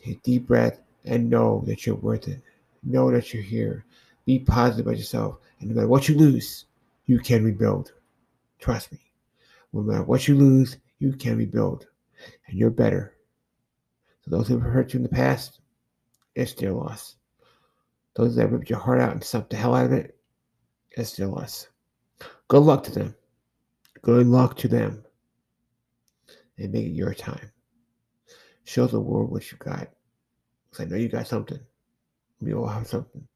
Take 0.05 0.17
a 0.17 0.21
deep 0.21 0.47
breath 0.47 0.81
and 1.05 1.31
know 1.31 1.63
that 1.67 1.87
you're 1.87 1.97
worth 1.97 2.29
it. 2.29 2.41
Know 2.83 3.11
that 3.11 3.33
you're 3.33 3.43
here. 3.43 3.85
Be 4.25 4.39
positive 4.39 4.87
about 4.87 4.99
yourself. 4.99 5.37
And 5.61 5.69
no 5.69 5.75
matter 5.75 5.89
what 5.89 6.09
you 6.09 6.17
lose, 6.17 6.67
you 7.07 7.19
can 7.19 7.45
rebuild. 7.45 7.93
Trust 8.59 8.93
me. 8.93 8.99
No 9.73 9.83
matter 9.83 10.05
what 10.05 10.29
you 10.29 10.37
lose, 10.37 10.77
you 10.99 11.13
can 11.13 11.37
rebuild. 11.37 11.87
And 12.47 12.59
you're 12.59 12.71
better. 12.71 13.15
So 14.25 14.31
those 14.31 14.49
who 14.49 14.59
have 14.59 14.63
hurt 14.63 14.93
you 14.93 14.99
in 14.99 15.03
the 15.03 15.09
past, 15.09 15.61
it's 16.35 16.55
their 16.55 16.73
loss. 16.73 17.17
Those 18.15 18.37
that 18.37 18.51
ripped 18.51 18.71
your 18.71 18.79
heart 18.79 19.01
out 19.01 19.13
and 19.13 19.25
sucked 19.25 19.51
the 19.51 19.57
hell 19.57 19.75
out 19.75 19.87
of 19.87 19.93
it, 19.93 20.17
it's 20.93 21.17
their 21.17 21.27
loss. 21.27 21.69
Good 22.53 22.65
luck 22.65 22.85
to 22.85 22.91
them. 22.91 23.15
Good 24.03 24.27
luck 24.27 24.59
to 24.59 24.69
them. 24.69 25.03
And 26.59 26.71
make 26.71 26.85
it 26.85 26.91
your 26.91 27.15
time. 27.15 27.51
Show 28.65 28.87
the 28.87 29.01
world 29.01 29.31
what 29.31 29.51
you 29.51 29.57
got. 29.57 29.89
Because 30.69 30.85
I 30.85 30.91
know 30.91 30.97
you 30.97 31.09
got 31.09 31.27
something. 31.27 31.61
We 32.43 32.53
all 32.53 32.67
have 32.67 32.87
something. 32.87 33.27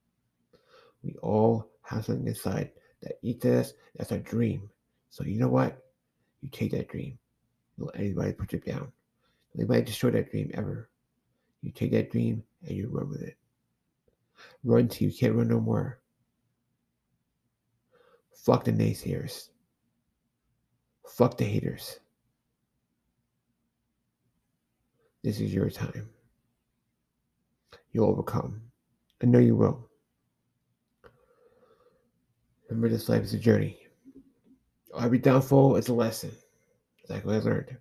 We 1.02 1.14
all 1.22 1.66
have 1.80 2.04
something 2.04 2.26
inside 2.26 2.72
that 3.00 3.18
eats 3.22 3.46
us. 3.46 3.72
That's 3.96 4.12
a 4.12 4.18
dream. 4.18 4.68
So 5.08 5.24
you 5.24 5.38
know 5.38 5.48
what? 5.48 5.82
You 6.42 6.50
take 6.50 6.72
that 6.72 6.88
dream. 6.88 7.18
Don't 7.78 7.86
let 7.86 7.98
anybody 7.98 8.34
put 8.34 8.52
you 8.52 8.58
down. 8.58 8.92
Don't 9.54 9.60
anybody 9.60 9.80
destroy 9.80 10.10
that 10.10 10.30
dream 10.30 10.50
ever. 10.52 10.90
You 11.62 11.70
take 11.70 11.92
that 11.92 12.10
dream 12.10 12.42
and 12.68 12.76
you 12.76 12.90
run 12.90 13.08
with 13.08 13.22
it. 13.22 13.38
Run 14.62 14.88
till 14.88 15.08
you 15.08 15.16
can't 15.16 15.36
run 15.36 15.48
no 15.48 15.58
more. 15.58 16.00
Fuck 18.46 18.62
the 18.62 18.70
naysayers. 18.70 19.48
Fuck 21.04 21.36
the 21.36 21.44
haters. 21.44 21.98
This 25.24 25.40
is 25.40 25.52
your 25.52 25.68
time. 25.68 26.08
You'll 27.90 28.08
overcome. 28.08 28.62
I 29.20 29.26
know 29.26 29.40
you 29.40 29.56
will. 29.56 29.90
Remember, 32.68 32.88
this 32.88 33.08
life 33.08 33.24
is 33.24 33.34
a 33.34 33.38
journey. 33.38 33.80
Every 34.96 35.18
downfall 35.18 35.74
is 35.74 35.88
a 35.88 35.94
lesson. 35.94 36.30
That's 37.08 37.24
what 37.24 37.34
I 37.34 37.38
learned. 37.38 37.76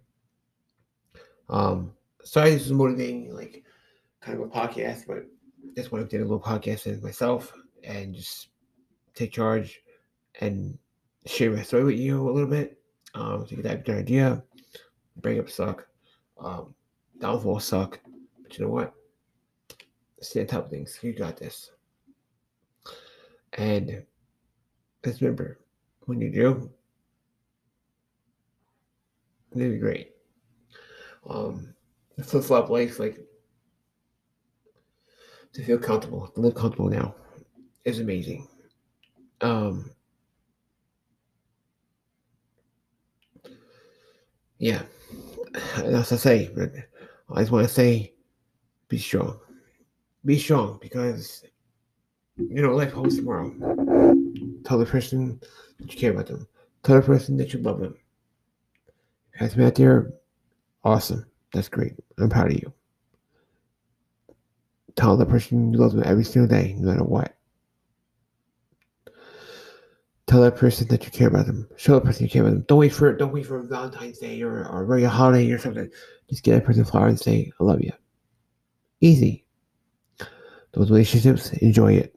Um, 1.47 1.93
sorry, 2.23 2.49
this 2.49 2.65
is 2.65 2.71
motivating, 2.71 3.36
like 3.36 3.63
kind 4.19 4.41
of 4.41 4.47
a 4.47 4.49
podcast, 4.49 5.06
but 5.06 5.28
just 5.75 5.91
wanted 5.91 6.10
to 6.10 6.17
do 6.17 6.23
a 6.23 6.25
little 6.25 6.39
podcast 6.39 6.88
in 6.88 7.04
myself 7.04 7.54
and 7.84 8.15
just 8.15 8.47
take 9.13 9.32
charge 9.32 9.84
and 10.41 10.78
share 11.26 11.52
my 11.52 11.62
story 11.62 11.84
with 11.84 12.00
you 12.00 12.30
a 12.30 12.32
little 12.32 12.50
bit. 12.50 12.80
Um, 13.13 13.45
to 13.45 13.56
get 13.56 13.63
that 13.63 13.86
good 13.86 13.98
idea. 13.98 14.43
Breakup 15.21 15.50
suck. 15.50 15.88
Um, 16.38 16.76
downfall 17.19 17.62
suck. 17.62 18.00
But 18.43 18.58
you 18.58 18.65
know 18.65 18.71
what? 18.71 18.93
Stay 20.21 20.41
on 20.41 20.48
top 20.48 20.65
of 20.65 20.71
things. 20.71 21.00
You 21.02 21.13
got 21.13 21.38
this. 21.38 21.71
And 23.54 24.04
just 25.04 25.21
remember, 25.21 25.60
when 26.02 26.19
you 26.19 26.30
do, 26.30 26.69
it'll 29.56 29.71
be 29.71 29.78
great. 29.78 30.12
Um, 31.30 31.74
flip 32.21 32.43
flop 32.43 32.69
life, 32.69 33.00
like 33.00 33.19
to 35.54 35.63
feel 35.63 35.78
comfortable, 35.78 36.28
to 36.28 36.41
live 36.41 36.56
comfortable 36.56 36.89
now, 36.89 37.15
is 37.86 38.00
amazing. 38.00 38.48
Um, 39.39 39.91
yeah, 44.65 44.82
that's 45.78 46.12
I 46.12 46.15
say. 46.15 46.49
I 47.30 47.39
just 47.39 47.51
want 47.51 47.67
to 47.67 47.71
say, 47.71 48.13
be 48.88 48.97
strong. 48.97 49.39
Be 50.25 50.39
strong 50.39 50.80
because 50.82 51.43
you 52.38 52.63
know 52.63 52.75
life 52.75 52.91
holds 52.91 53.17
tomorrow. 53.17 53.51
Tell 54.63 54.80
the 54.80 54.88
person 54.88 55.39
that 55.78 55.93
you 55.93 55.99
care 55.99 56.13
about 56.13 56.25
them. 56.25 56.47
Tell 56.82 56.95
the 56.95 57.06
person 57.06 57.38
that 57.38 57.54
you 57.54 57.60
love 57.60 57.80
them. 57.80 57.95
Has 59.36 59.56
me 59.56 59.65
out 59.65 59.75
there, 59.75 60.12
awesome. 60.84 61.28
That's 61.54 61.69
great. 61.69 61.93
I'm 62.17 62.30
proud 62.30 62.51
of 62.51 62.60
you. 62.60 62.73
Tell 64.95 65.15
the 65.15 65.28
person 65.28 65.73
you 65.73 65.80
love 65.80 65.91
them 65.91 66.01
every 66.08 66.23
single 66.23 66.49
day, 66.49 66.73
no 66.80 66.91
matter 66.91 67.04
what. 67.04 67.35
Tell 70.27 70.41
that 70.41 70.55
person 70.55 70.88
that 70.88 71.05
you 71.05 71.11
care 71.11 71.27
about 71.27 71.45
them. 71.45 71.67
Show 71.77 71.95
the 71.95 72.01
person 72.01 72.25
you 72.25 72.29
care 72.29 72.41
about 72.41 72.53
them. 72.53 72.65
Don't 72.67 72.79
wait 72.79 72.93
for 72.93 73.13
don't 73.15 73.31
wait 73.31 73.45
for 73.45 73.61
Valentine's 73.61 74.17
Day 74.17 74.41
or 74.41 74.67
or 74.67 74.85
regular 74.85 75.11
holiday 75.11 75.51
or 75.51 75.59
something. 75.59 75.89
Just 76.29 76.43
get 76.43 76.53
that 76.53 76.65
person 76.65 76.81
a 76.81 76.85
flower 76.85 77.07
and 77.07 77.19
say, 77.19 77.51
I 77.59 77.63
love 77.63 77.81
you. 77.81 77.91
Easy. 79.01 79.45
Those 80.71 80.89
relationships, 80.89 81.51
enjoy 81.53 81.93
it. 81.93 82.15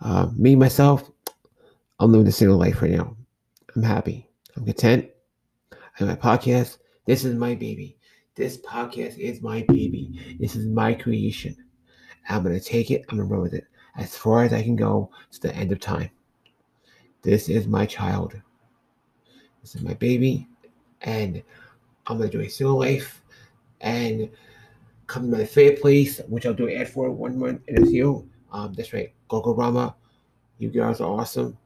Uh, 0.00 0.28
me 0.36 0.56
myself, 0.56 1.10
I'm 2.00 2.12
living 2.12 2.26
a 2.26 2.32
single 2.32 2.58
life 2.58 2.82
right 2.82 2.90
now. 2.90 3.16
I'm 3.74 3.82
happy. 3.82 4.28
I'm 4.56 4.64
content. 4.64 5.08
And 5.98 6.08
my 6.08 6.16
podcast, 6.16 6.78
this 7.06 7.24
is 7.24 7.34
my 7.34 7.54
baby. 7.54 7.96
This 8.34 8.58
podcast 8.58 9.16
is 9.18 9.40
my 9.40 9.62
baby. 9.68 10.36
This 10.40 10.56
is 10.56 10.66
my 10.66 10.92
creation. 10.92 11.56
I'm 12.28 12.42
going 12.42 12.58
to 12.58 12.64
take 12.64 12.90
it, 12.90 13.04
I'm 13.08 13.18
going 13.18 13.28
to 13.28 13.32
run 13.32 13.42
with 13.42 13.54
it 13.54 13.64
as 13.96 14.16
far 14.16 14.42
as 14.42 14.52
I 14.52 14.62
can 14.62 14.76
go 14.76 15.10
to 15.30 15.40
the 15.40 15.54
end 15.54 15.70
of 15.70 15.78
time. 15.78 16.10
This 17.24 17.48
is 17.48 17.66
my 17.66 17.86
child. 17.86 18.38
This 19.62 19.74
is 19.74 19.82
my 19.82 19.94
baby. 19.94 20.46
And 21.00 21.42
I'm 22.06 22.18
going 22.18 22.30
to 22.30 22.38
do 22.38 22.44
a 22.44 22.48
single 22.48 22.78
life 22.78 23.22
and 23.80 24.28
come 25.06 25.30
to 25.30 25.38
my 25.38 25.44
favorite 25.44 25.80
place, 25.80 26.20
which 26.28 26.44
I'll 26.44 26.54
do 26.54 26.68
an 26.68 26.76
ad 26.76 26.90
for 26.90 27.10
one 27.10 27.38
month 27.38 27.62
in 27.68 27.82
a 27.82 27.86
few. 27.86 28.28
Um, 28.52 28.74
that's 28.74 28.92
right, 28.92 29.12
Gogo 29.28 29.54
Rama. 29.54 29.94
You 30.58 30.68
guys 30.68 31.00
are 31.00 31.10
awesome. 31.10 31.56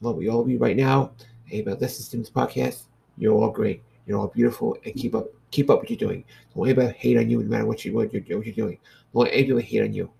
Love 0.00 0.16
what 0.16 0.24
you 0.24 0.30
all 0.30 0.44
be 0.44 0.56
right 0.56 0.76
now. 0.76 1.12
Listen 1.50 2.10
to 2.10 2.16
this 2.18 2.30
podcast, 2.30 2.82
you're 3.16 3.34
all 3.34 3.50
great. 3.50 3.82
You're 4.06 4.18
all 4.18 4.28
beautiful, 4.28 4.76
and 4.84 4.94
keep 4.94 5.14
up 5.14 5.26
keep 5.50 5.70
up 5.70 5.80
what 5.80 5.90
you're 5.90 5.98
doing. 5.98 6.24
Don't 6.54 6.66
anybody 6.66 6.94
hate 6.96 7.16
on 7.16 7.28
you 7.28 7.42
no 7.42 7.48
matter 7.48 7.66
what 7.66 7.84
you 7.84 7.94
what 7.94 8.12
you're, 8.12 8.22
what 8.38 8.46
you're 8.46 8.54
doing. 8.54 8.78
Don't 9.12 9.24
let 9.24 9.32
anybody 9.32 9.62
hate 9.62 9.82
on 9.82 9.92
you. 9.92 10.10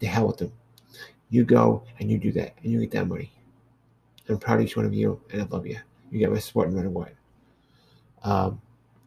The 0.00 0.06
hell 0.06 0.26
with 0.26 0.38
them. 0.38 0.52
You 1.30 1.44
go 1.44 1.82
and 1.98 2.10
you 2.10 2.18
do 2.18 2.30
that, 2.32 2.54
and 2.62 2.72
you 2.72 2.80
get 2.80 2.90
that 2.92 3.08
money. 3.08 3.32
I'm 4.28 4.38
proud 4.38 4.60
of 4.60 4.66
each 4.66 4.76
one 4.76 4.86
of 4.86 4.94
you, 4.94 5.20
and 5.32 5.42
I 5.42 5.46
love 5.46 5.66
you. 5.66 5.78
You 6.10 6.18
get 6.18 6.32
my 6.32 6.38
support 6.38 6.70
no 6.70 6.76
matter 6.76 6.90
what. 6.90 7.12
Um, 8.22 8.60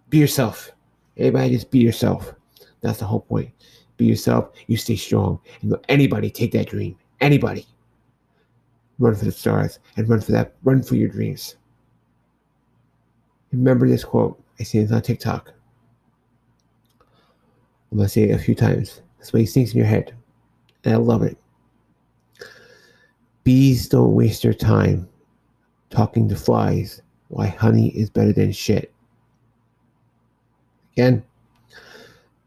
be 0.10 0.18
yourself. 0.18 0.72
Everybody 1.18 1.50
just 1.52 1.72
be 1.72 1.80
yourself. 1.80 2.34
That's 2.82 3.00
the 3.00 3.06
whole 3.06 3.22
point. 3.22 3.52
Be 3.98 4.06
yourself. 4.06 4.52
You 4.68 4.78
stay 4.78 4.96
strong. 4.96 5.40
And 5.62 5.72
let 5.72 5.84
anybody 5.90 6.30
take 6.30 6.52
that 6.54 6.70
dream. 6.70 6.96
Anybody. 7.20 7.68
Run 8.98 9.16
for 9.16 9.26
the 9.26 9.32
stars 9.32 9.80
and 9.98 10.08
run 10.08 10.22
for 10.22 10.32
that. 10.32 10.54
Run 10.64 10.82
for 10.82 10.96
your 10.96 11.10
dreams. 11.10 11.56
Remember 13.52 13.88
this 13.88 14.04
quote. 14.04 14.42
I 14.60 14.64
see 14.64 14.80
it 14.80 14.92
on 14.92 15.02
TikTok. 15.02 15.54
I'm 17.92 17.98
gonna 17.98 18.10
say 18.10 18.30
it 18.30 18.36
a 18.36 18.40
few 18.40 18.56
times. 18.56 19.02
That's 19.18 19.34
why 19.34 19.42
it 19.42 19.48
sinks 19.48 19.72
in 19.72 19.78
your 19.78 19.88
head. 19.88 20.14
And 20.84 20.94
I 20.94 20.98
love 20.98 21.24
it. 21.24 21.38
Bees 23.44 23.90
don't 23.90 24.14
waste 24.14 24.44
their 24.44 24.54
time 24.54 25.09
talking 25.90 26.28
to 26.30 26.36
flies 26.36 27.02
why 27.30 27.48
honey 27.48 27.90
is 27.90 28.10
better 28.10 28.34
than 28.34 28.52
shit. 28.52 28.94
Again, 30.94 31.24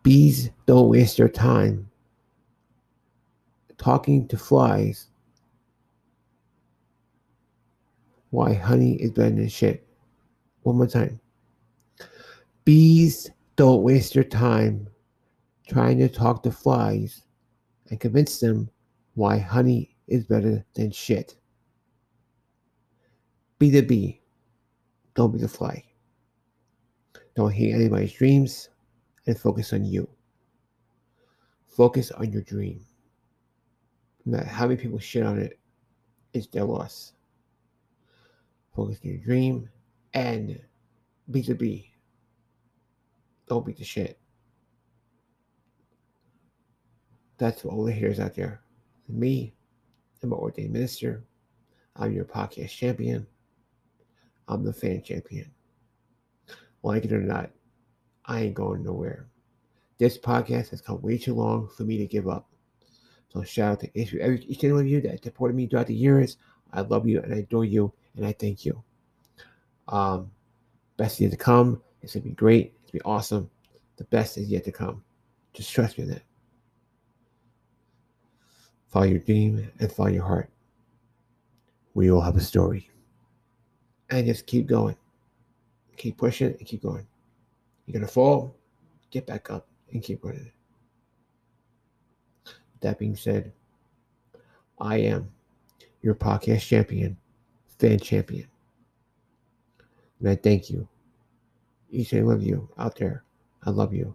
bees 0.02 0.50
don't 0.66 0.88
waste 0.88 1.16
their 1.16 1.28
time 1.28 1.88
talking 3.78 4.28
to 4.28 4.36
flies 4.36 5.08
why 8.30 8.54
honey 8.54 8.94
is 8.94 9.10
better 9.10 9.30
than 9.30 9.48
shit. 9.48 9.86
One 10.62 10.76
more 10.76 10.86
time. 10.86 11.20
Bees 12.64 13.30
don't 13.56 13.82
waste 13.82 14.14
their 14.14 14.24
time 14.24 14.88
trying 15.68 15.98
to 15.98 16.08
talk 16.08 16.42
to 16.42 16.50
flies 16.50 17.22
and 17.90 18.00
convince 18.00 18.40
them 18.40 18.70
why 19.14 19.38
honey 19.38 19.94
is 20.08 20.24
better 20.24 20.64
than 20.74 20.90
shit. 20.90 21.36
Be 23.62 23.70
the 23.70 23.80
bee. 23.80 24.20
Don't 25.14 25.30
be 25.30 25.38
the 25.38 25.46
fly. 25.46 25.84
Don't 27.36 27.52
hate 27.52 27.72
anybody's 27.72 28.12
dreams 28.12 28.70
and 29.28 29.38
focus 29.38 29.72
on 29.72 29.84
you. 29.84 30.08
Focus 31.68 32.10
on 32.10 32.32
your 32.32 32.42
dream. 32.42 32.84
No 34.24 34.38
matter 34.38 34.48
how 34.48 34.66
many 34.66 34.82
people 34.82 34.98
shit 34.98 35.22
on 35.22 35.38
it, 35.38 35.60
it's 36.34 36.48
their 36.48 36.64
loss. 36.64 37.12
Focus 38.74 38.98
on 39.04 39.10
your 39.10 39.20
dream 39.20 39.70
and 40.12 40.60
be 41.30 41.42
the 41.42 41.54
bee. 41.54 41.92
Don't 43.46 43.64
be 43.64 43.74
the 43.74 43.84
shit. 43.84 44.18
That's 47.38 47.62
what 47.62 47.74
all 47.74 47.84
the 47.84 47.92
haters 47.92 48.18
out 48.18 48.34
there. 48.34 48.60
Me, 49.08 49.54
I'm 50.20 50.32
an 50.32 50.38
ordained 50.40 50.72
minister. 50.72 51.22
I'm 51.94 52.12
your 52.12 52.24
podcast 52.24 52.70
champion. 52.70 53.24
I'm 54.48 54.64
the 54.64 54.72
fan 54.72 55.02
champion. 55.02 55.50
Like 56.82 57.04
it 57.04 57.12
or 57.12 57.20
not, 57.20 57.50
I 58.26 58.42
ain't 58.42 58.54
going 58.54 58.82
nowhere. 58.82 59.28
This 59.98 60.18
podcast 60.18 60.70
has 60.70 60.80
come 60.80 61.00
way 61.00 61.16
too 61.16 61.34
long 61.34 61.68
for 61.76 61.84
me 61.84 61.98
to 61.98 62.06
give 62.06 62.28
up. 62.28 62.48
So 63.32 63.42
shout 63.42 63.72
out 63.72 63.80
to 63.80 63.90
each, 63.98 64.14
every, 64.14 64.44
each 64.44 64.62
and 64.64 64.74
one 64.74 64.82
of 64.82 64.88
you 64.88 65.00
that 65.02 65.22
supported 65.22 65.56
me 65.56 65.66
throughout 65.66 65.86
the 65.86 65.94
years. 65.94 66.36
I 66.72 66.80
love 66.82 67.06
you 67.06 67.20
and 67.22 67.32
I 67.32 67.38
adore 67.38 67.64
you 67.64 67.92
and 68.16 68.26
I 68.26 68.32
thank 68.32 68.64
you. 68.64 68.82
Um, 69.88 70.30
best 70.96 71.20
yet 71.20 71.30
to 71.30 71.36
come. 71.36 71.80
It's 72.02 72.14
gonna 72.14 72.24
be 72.24 72.32
great. 72.32 72.74
It's 72.82 72.90
gonna 72.90 73.02
be 73.04 73.08
awesome. 73.08 73.50
The 73.96 74.04
best 74.04 74.36
is 74.38 74.48
yet 74.48 74.64
to 74.64 74.72
come. 74.72 75.02
Just 75.52 75.70
trust 75.70 75.98
me 75.98 76.04
in 76.04 76.10
that. 76.10 76.22
Follow 78.88 79.06
your 79.06 79.20
dream 79.20 79.70
and 79.78 79.92
follow 79.92 80.10
your 80.10 80.24
heart. 80.24 80.50
We 81.94 82.10
all 82.10 82.20
have 82.20 82.36
a 82.36 82.40
story. 82.40 82.90
And 84.12 84.26
just 84.26 84.46
keep 84.46 84.66
going. 84.66 84.94
Keep 85.96 86.18
pushing 86.18 86.48
and 86.48 86.66
keep 86.66 86.82
going. 86.82 87.06
You're 87.86 87.94
gonna 87.94 88.06
fall, 88.06 88.54
get 89.10 89.26
back 89.26 89.50
up 89.50 89.66
and 89.90 90.02
keep 90.02 90.22
running. 90.22 90.52
That 92.80 92.98
being 92.98 93.16
said, 93.16 93.52
I 94.78 94.98
am 94.98 95.30
your 96.02 96.14
podcast 96.14 96.60
champion, 96.60 97.16
fan 97.78 97.98
champion. 97.98 98.48
And 100.20 100.28
I 100.28 100.34
thank 100.36 100.68
you, 100.68 100.86
each 101.90 102.12
and 102.12 102.26
one 102.26 102.36
of 102.36 102.42
you 102.42 102.68
out 102.76 102.96
there. 102.96 103.24
I 103.64 103.70
love 103.70 103.94
you 103.94 104.14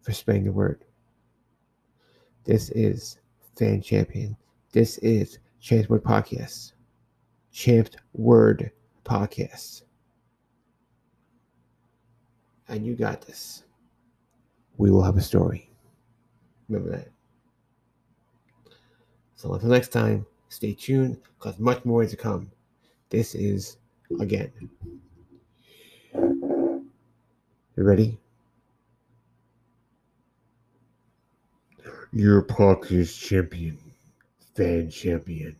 for 0.00 0.12
spreading 0.12 0.44
the 0.44 0.52
word. 0.52 0.84
This 2.44 2.70
is 2.70 3.18
Fan 3.56 3.82
Champion. 3.82 4.36
This 4.72 4.96
is 4.98 5.38
Champ's 5.60 5.90
Word 5.90 6.02
Podcast. 6.02 6.72
Champ's 7.52 7.90
Word 8.14 8.70
Podcast. 9.08 9.82
And 12.68 12.84
you 12.84 12.94
got 12.94 13.22
this. 13.22 13.64
We 14.76 14.90
will 14.90 15.02
have 15.02 15.16
a 15.16 15.22
story. 15.22 15.70
Remember 16.68 16.90
that. 16.96 17.08
So 19.36 19.54
until 19.54 19.70
next 19.70 19.88
time, 19.88 20.26
stay 20.50 20.74
tuned 20.74 21.18
because 21.38 21.58
much 21.58 21.84
more 21.84 22.02
is 22.02 22.10
to 22.10 22.16
come. 22.16 22.50
This 23.08 23.34
is 23.34 23.78
again. 24.20 24.52
You 26.14 27.84
ready? 27.84 28.18
Your 32.12 32.42
podcast 32.42 33.18
champion, 33.18 33.78
fan 34.54 34.90
champion. 34.90 35.56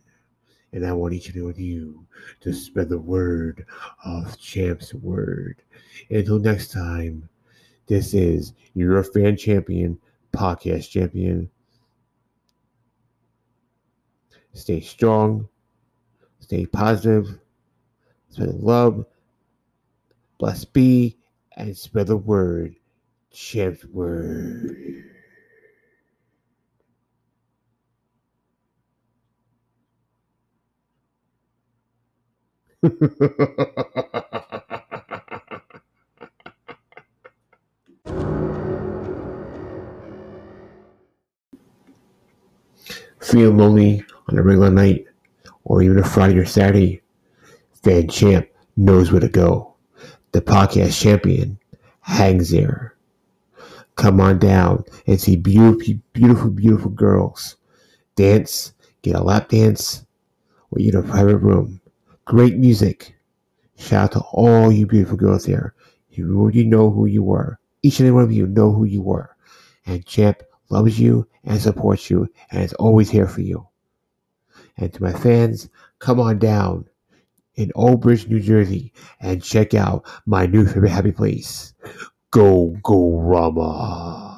And 0.71 0.85
I 0.85 0.91
want 0.93 1.13
each 1.13 1.27
and 1.27 1.35
every 1.35 1.43
one 1.43 1.51
of 1.51 1.59
you 1.59 2.05
to 2.41 2.53
spread 2.53 2.89
the 2.89 2.99
word 2.99 3.65
of 4.05 4.37
Champ's 4.37 4.93
word. 4.93 5.61
Until 6.09 6.39
next 6.39 6.71
time, 6.71 7.27
this 7.87 8.13
is 8.13 8.53
your 8.75 9.03
fan 9.03 9.35
champion, 9.35 9.99
podcast 10.31 10.89
champion. 10.91 11.49
Stay 14.53 14.81
strong, 14.81 15.47
stay 16.39 16.65
positive, 16.65 17.39
spread 18.29 18.53
love, 18.55 19.05
bless 20.37 20.65
be, 20.65 21.17
and 21.57 21.75
spread 21.75 22.07
the 22.07 22.17
word. 22.17 22.75
Champ's 23.31 23.85
word. 23.85 25.08
Feel 43.19 43.51
lonely 43.51 44.03
on 44.29 44.37
a 44.37 44.41
regular 44.41 44.71
night 44.71 45.05
or 45.65 45.81
even 45.83 45.99
a 45.99 46.03
Friday 46.05 46.37
or 46.37 46.45
Saturday? 46.45 47.01
Fan 47.83 48.07
Champ 48.07 48.47
knows 48.77 49.11
where 49.11 49.19
to 49.19 49.27
go. 49.27 49.75
The 50.31 50.41
podcast 50.41 51.01
champion 51.01 51.59
hangs 52.01 52.51
there. 52.51 52.95
Come 53.95 54.21
on 54.21 54.39
down 54.39 54.85
and 55.05 55.19
see 55.19 55.35
beautiful, 55.35 55.95
beautiful, 56.13 56.49
beautiful 56.51 56.91
girls 56.91 57.57
dance, 58.15 58.73
get 59.01 59.15
a 59.15 59.23
lap 59.23 59.49
dance, 59.49 60.05
or 60.71 60.79
in 60.79 60.95
a 60.95 61.03
private 61.03 61.37
room. 61.37 61.78
Great 62.29 62.57
music. 62.57 63.15
Shout 63.75 64.03
out 64.03 64.11
to 64.11 64.19
all 64.33 64.71
you 64.71 64.85
beautiful 64.85 65.17
girls 65.17 65.45
there. 65.45 65.73
You 66.11 66.39
already 66.39 66.63
know 66.63 66.91
who 66.91 67.07
you 67.07 67.23
were. 67.23 67.57
Each 67.81 67.99
and 67.99 68.07
every 68.07 68.13
one 68.17 68.23
of 68.25 68.31
you 68.31 68.45
know 68.45 68.71
who 68.71 68.83
you 68.83 69.01
were. 69.01 69.35
And 69.87 70.05
Champ 70.05 70.43
loves 70.69 70.99
you 70.99 71.27
and 71.43 71.59
supports 71.59 72.11
you 72.11 72.29
and 72.51 72.61
is 72.61 72.73
always 72.73 73.09
here 73.09 73.27
for 73.27 73.41
you. 73.41 73.67
And 74.77 74.93
to 74.93 75.01
my 75.01 75.11
fans, 75.11 75.69
come 75.97 76.19
on 76.19 76.37
down 76.37 76.85
in 77.55 77.71
Old 77.73 78.01
Bridge, 78.01 78.27
New 78.27 78.39
Jersey, 78.39 78.93
and 79.19 79.41
check 79.41 79.73
out 79.73 80.07
my 80.27 80.45
new 80.45 80.67
favorite 80.67 80.91
happy 80.91 81.11
place. 81.11 81.73
Go, 82.29 82.77
go, 82.83 83.19
Rama. 83.21 84.28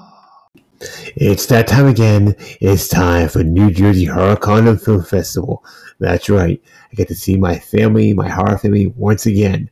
It's 1.15 1.45
that 1.47 1.67
time 1.67 1.85
again. 1.87 2.35
It's 2.59 2.87
time 2.87 3.29
for 3.29 3.43
New 3.43 3.71
Jersey 3.71 4.05
Horror 4.05 4.35
Con 4.35 4.77
Film 4.77 5.03
Festival. 5.03 5.63
That's 5.99 6.29
right. 6.29 6.61
I 6.91 6.95
get 6.95 7.07
to 7.09 7.15
see 7.15 7.37
my 7.37 7.59
family, 7.59 8.13
my 8.13 8.27
horror 8.27 8.57
family, 8.57 8.87
once 8.87 9.27
again. 9.27 9.69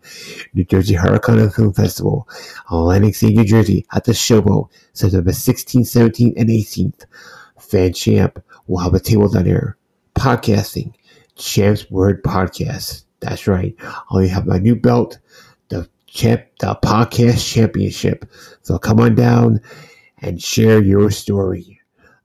New 0.53 0.63
Jersey 0.65 0.93
Horror 0.93 1.19
Con 1.19 1.49
Film 1.49 1.73
Festival 1.73 2.27
Atlantic 2.69 3.15
City, 3.15 3.33
New 3.33 3.45
Jersey 3.45 3.85
at 3.93 4.03
the 4.03 4.11
Showboat, 4.11 4.69
September 4.93 5.31
16th, 5.31 5.81
17th, 5.81 6.33
and 6.37 6.49
18th. 6.49 7.05
Fan 7.59 7.93
Champ 7.93 8.43
will 8.67 8.79
have 8.79 8.93
a 8.93 8.99
table 8.99 9.29
down 9.29 9.45
there. 9.45 9.77
Podcasting. 10.15 10.93
Champ's 11.35 11.89
Word 11.89 12.21
Podcast. 12.23 13.05
That's 13.19 13.47
right. 13.47 13.75
I 14.11 14.27
have 14.27 14.45
my 14.45 14.59
new 14.59 14.75
belt, 14.75 15.17
the 15.69 15.89
champ, 16.05 16.45
the 16.59 16.75
podcast 16.75 17.51
championship. 17.51 18.25
So 18.61 18.77
come 18.77 18.99
on 18.99 19.15
down 19.15 19.61
and 20.21 20.41
share 20.41 20.81
your 20.81 21.11
story. 21.11 21.79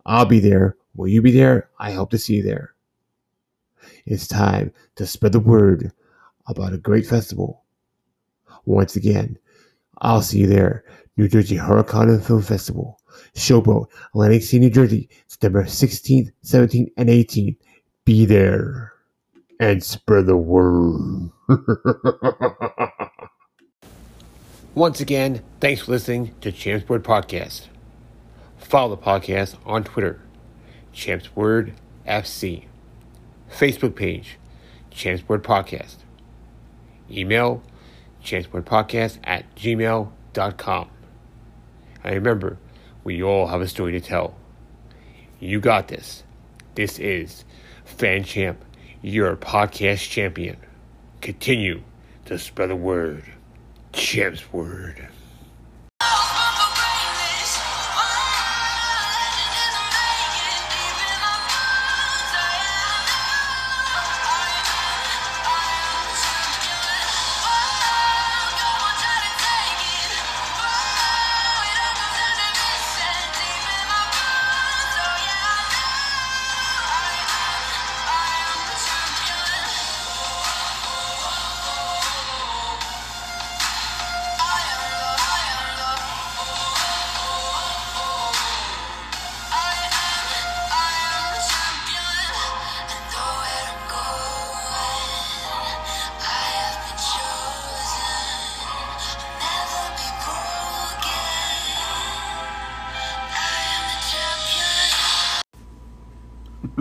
I'll 0.06 0.26
be 0.26 0.40
there. 0.40 0.76
Will 0.94 1.08
you 1.08 1.22
be 1.22 1.32
there? 1.32 1.68
I 1.78 1.92
hope 1.92 2.10
to 2.10 2.18
see 2.18 2.34
you 2.34 2.42
there. 2.42 2.74
It's 4.06 4.28
time 4.28 4.72
to 4.96 5.06
spread 5.06 5.32
the 5.32 5.40
word 5.40 5.92
about 6.46 6.72
a 6.72 6.78
great 6.78 7.06
festival. 7.06 7.62
Once 8.66 8.96
again, 8.96 9.38
I'll 9.98 10.22
see 10.22 10.40
you 10.40 10.46
there. 10.46 10.84
New 11.16 11.28
Jersey 11.28 11.56
HorrorCon 11.56 12.22
Film 12.24 12.42
Festival. 12.42 13.00
Showboat, 13.34 13.86
Atlantic 14.10 14.42
City, 14.42 14.60
New 14.60 14.70
Jersey, 14.70 15.08
September 15.26 15.64
16th, 15.64 16.32
17th, 16.44 16.90
and 16.96 17.08
18th. 17.08 17.56
Be 18.04 18.26
there 18.26 18.92
and 19.60 19.82
spread 19.82 20.26
the 20.26 20.36
word. 20.36 21.30
Once 24.74 25.00
again, 25.00 25.40
thanks 25.60 25.82
for 25.82 25.92
listening 25.92 26.34
to 26.40 26.50
Champs 26.50 26.88
Word 26.88 27.04
Podcast. 27.04 27.68
Follow 28.64 28.96
the 28.96 29.02
podcast 29.02 29.56
on 29.66 29.84
Twitter, 29.84 30.20
Champs 30.90 31.36
Word 31.36 31.74
FC. 32.08 32.64
Facebook 33.52 33.94
page, 33.94 34.38
Champs 34.90 35.28
Word 35.28 35.44
Podcast. 35.44 35.96
Email, 37.10 37.62
champswordpodcast 38.24 39.18
at 39.22 39.54
gmail.com. 39.54 40.88
And 42.02 42.14
remember, 42.14 42.58
we 43.04 43.22
all 43.22 43.48
have 43.48 43.60
a 43.60 43.68
story 43.68 43.92
to 43.92 44.00
tell. 44.00 44.34
You 45.38 45.60
got 45.60 45.88
this. 45.88 46.24
This 46.74 46.98
is 46.98 47.44
Fan 47.84 48.24
Champ, 48.24 48.64
your 49.02 49.36
podcast 49.36 50.08
champion. 50.08 50.56
Continue 51.20 51.82
to 52.24 52.38
spread 52.38 52.70
the 52.70 52.76
word. 52.76 53.24
Champ's 53.92 54.50
word. 54.52 55.06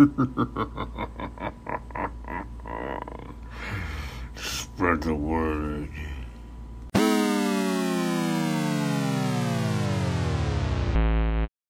Ha 0.04 0.28
ha 0.36 0.46
ha 0.56 0.66
ha. 0.76 0.83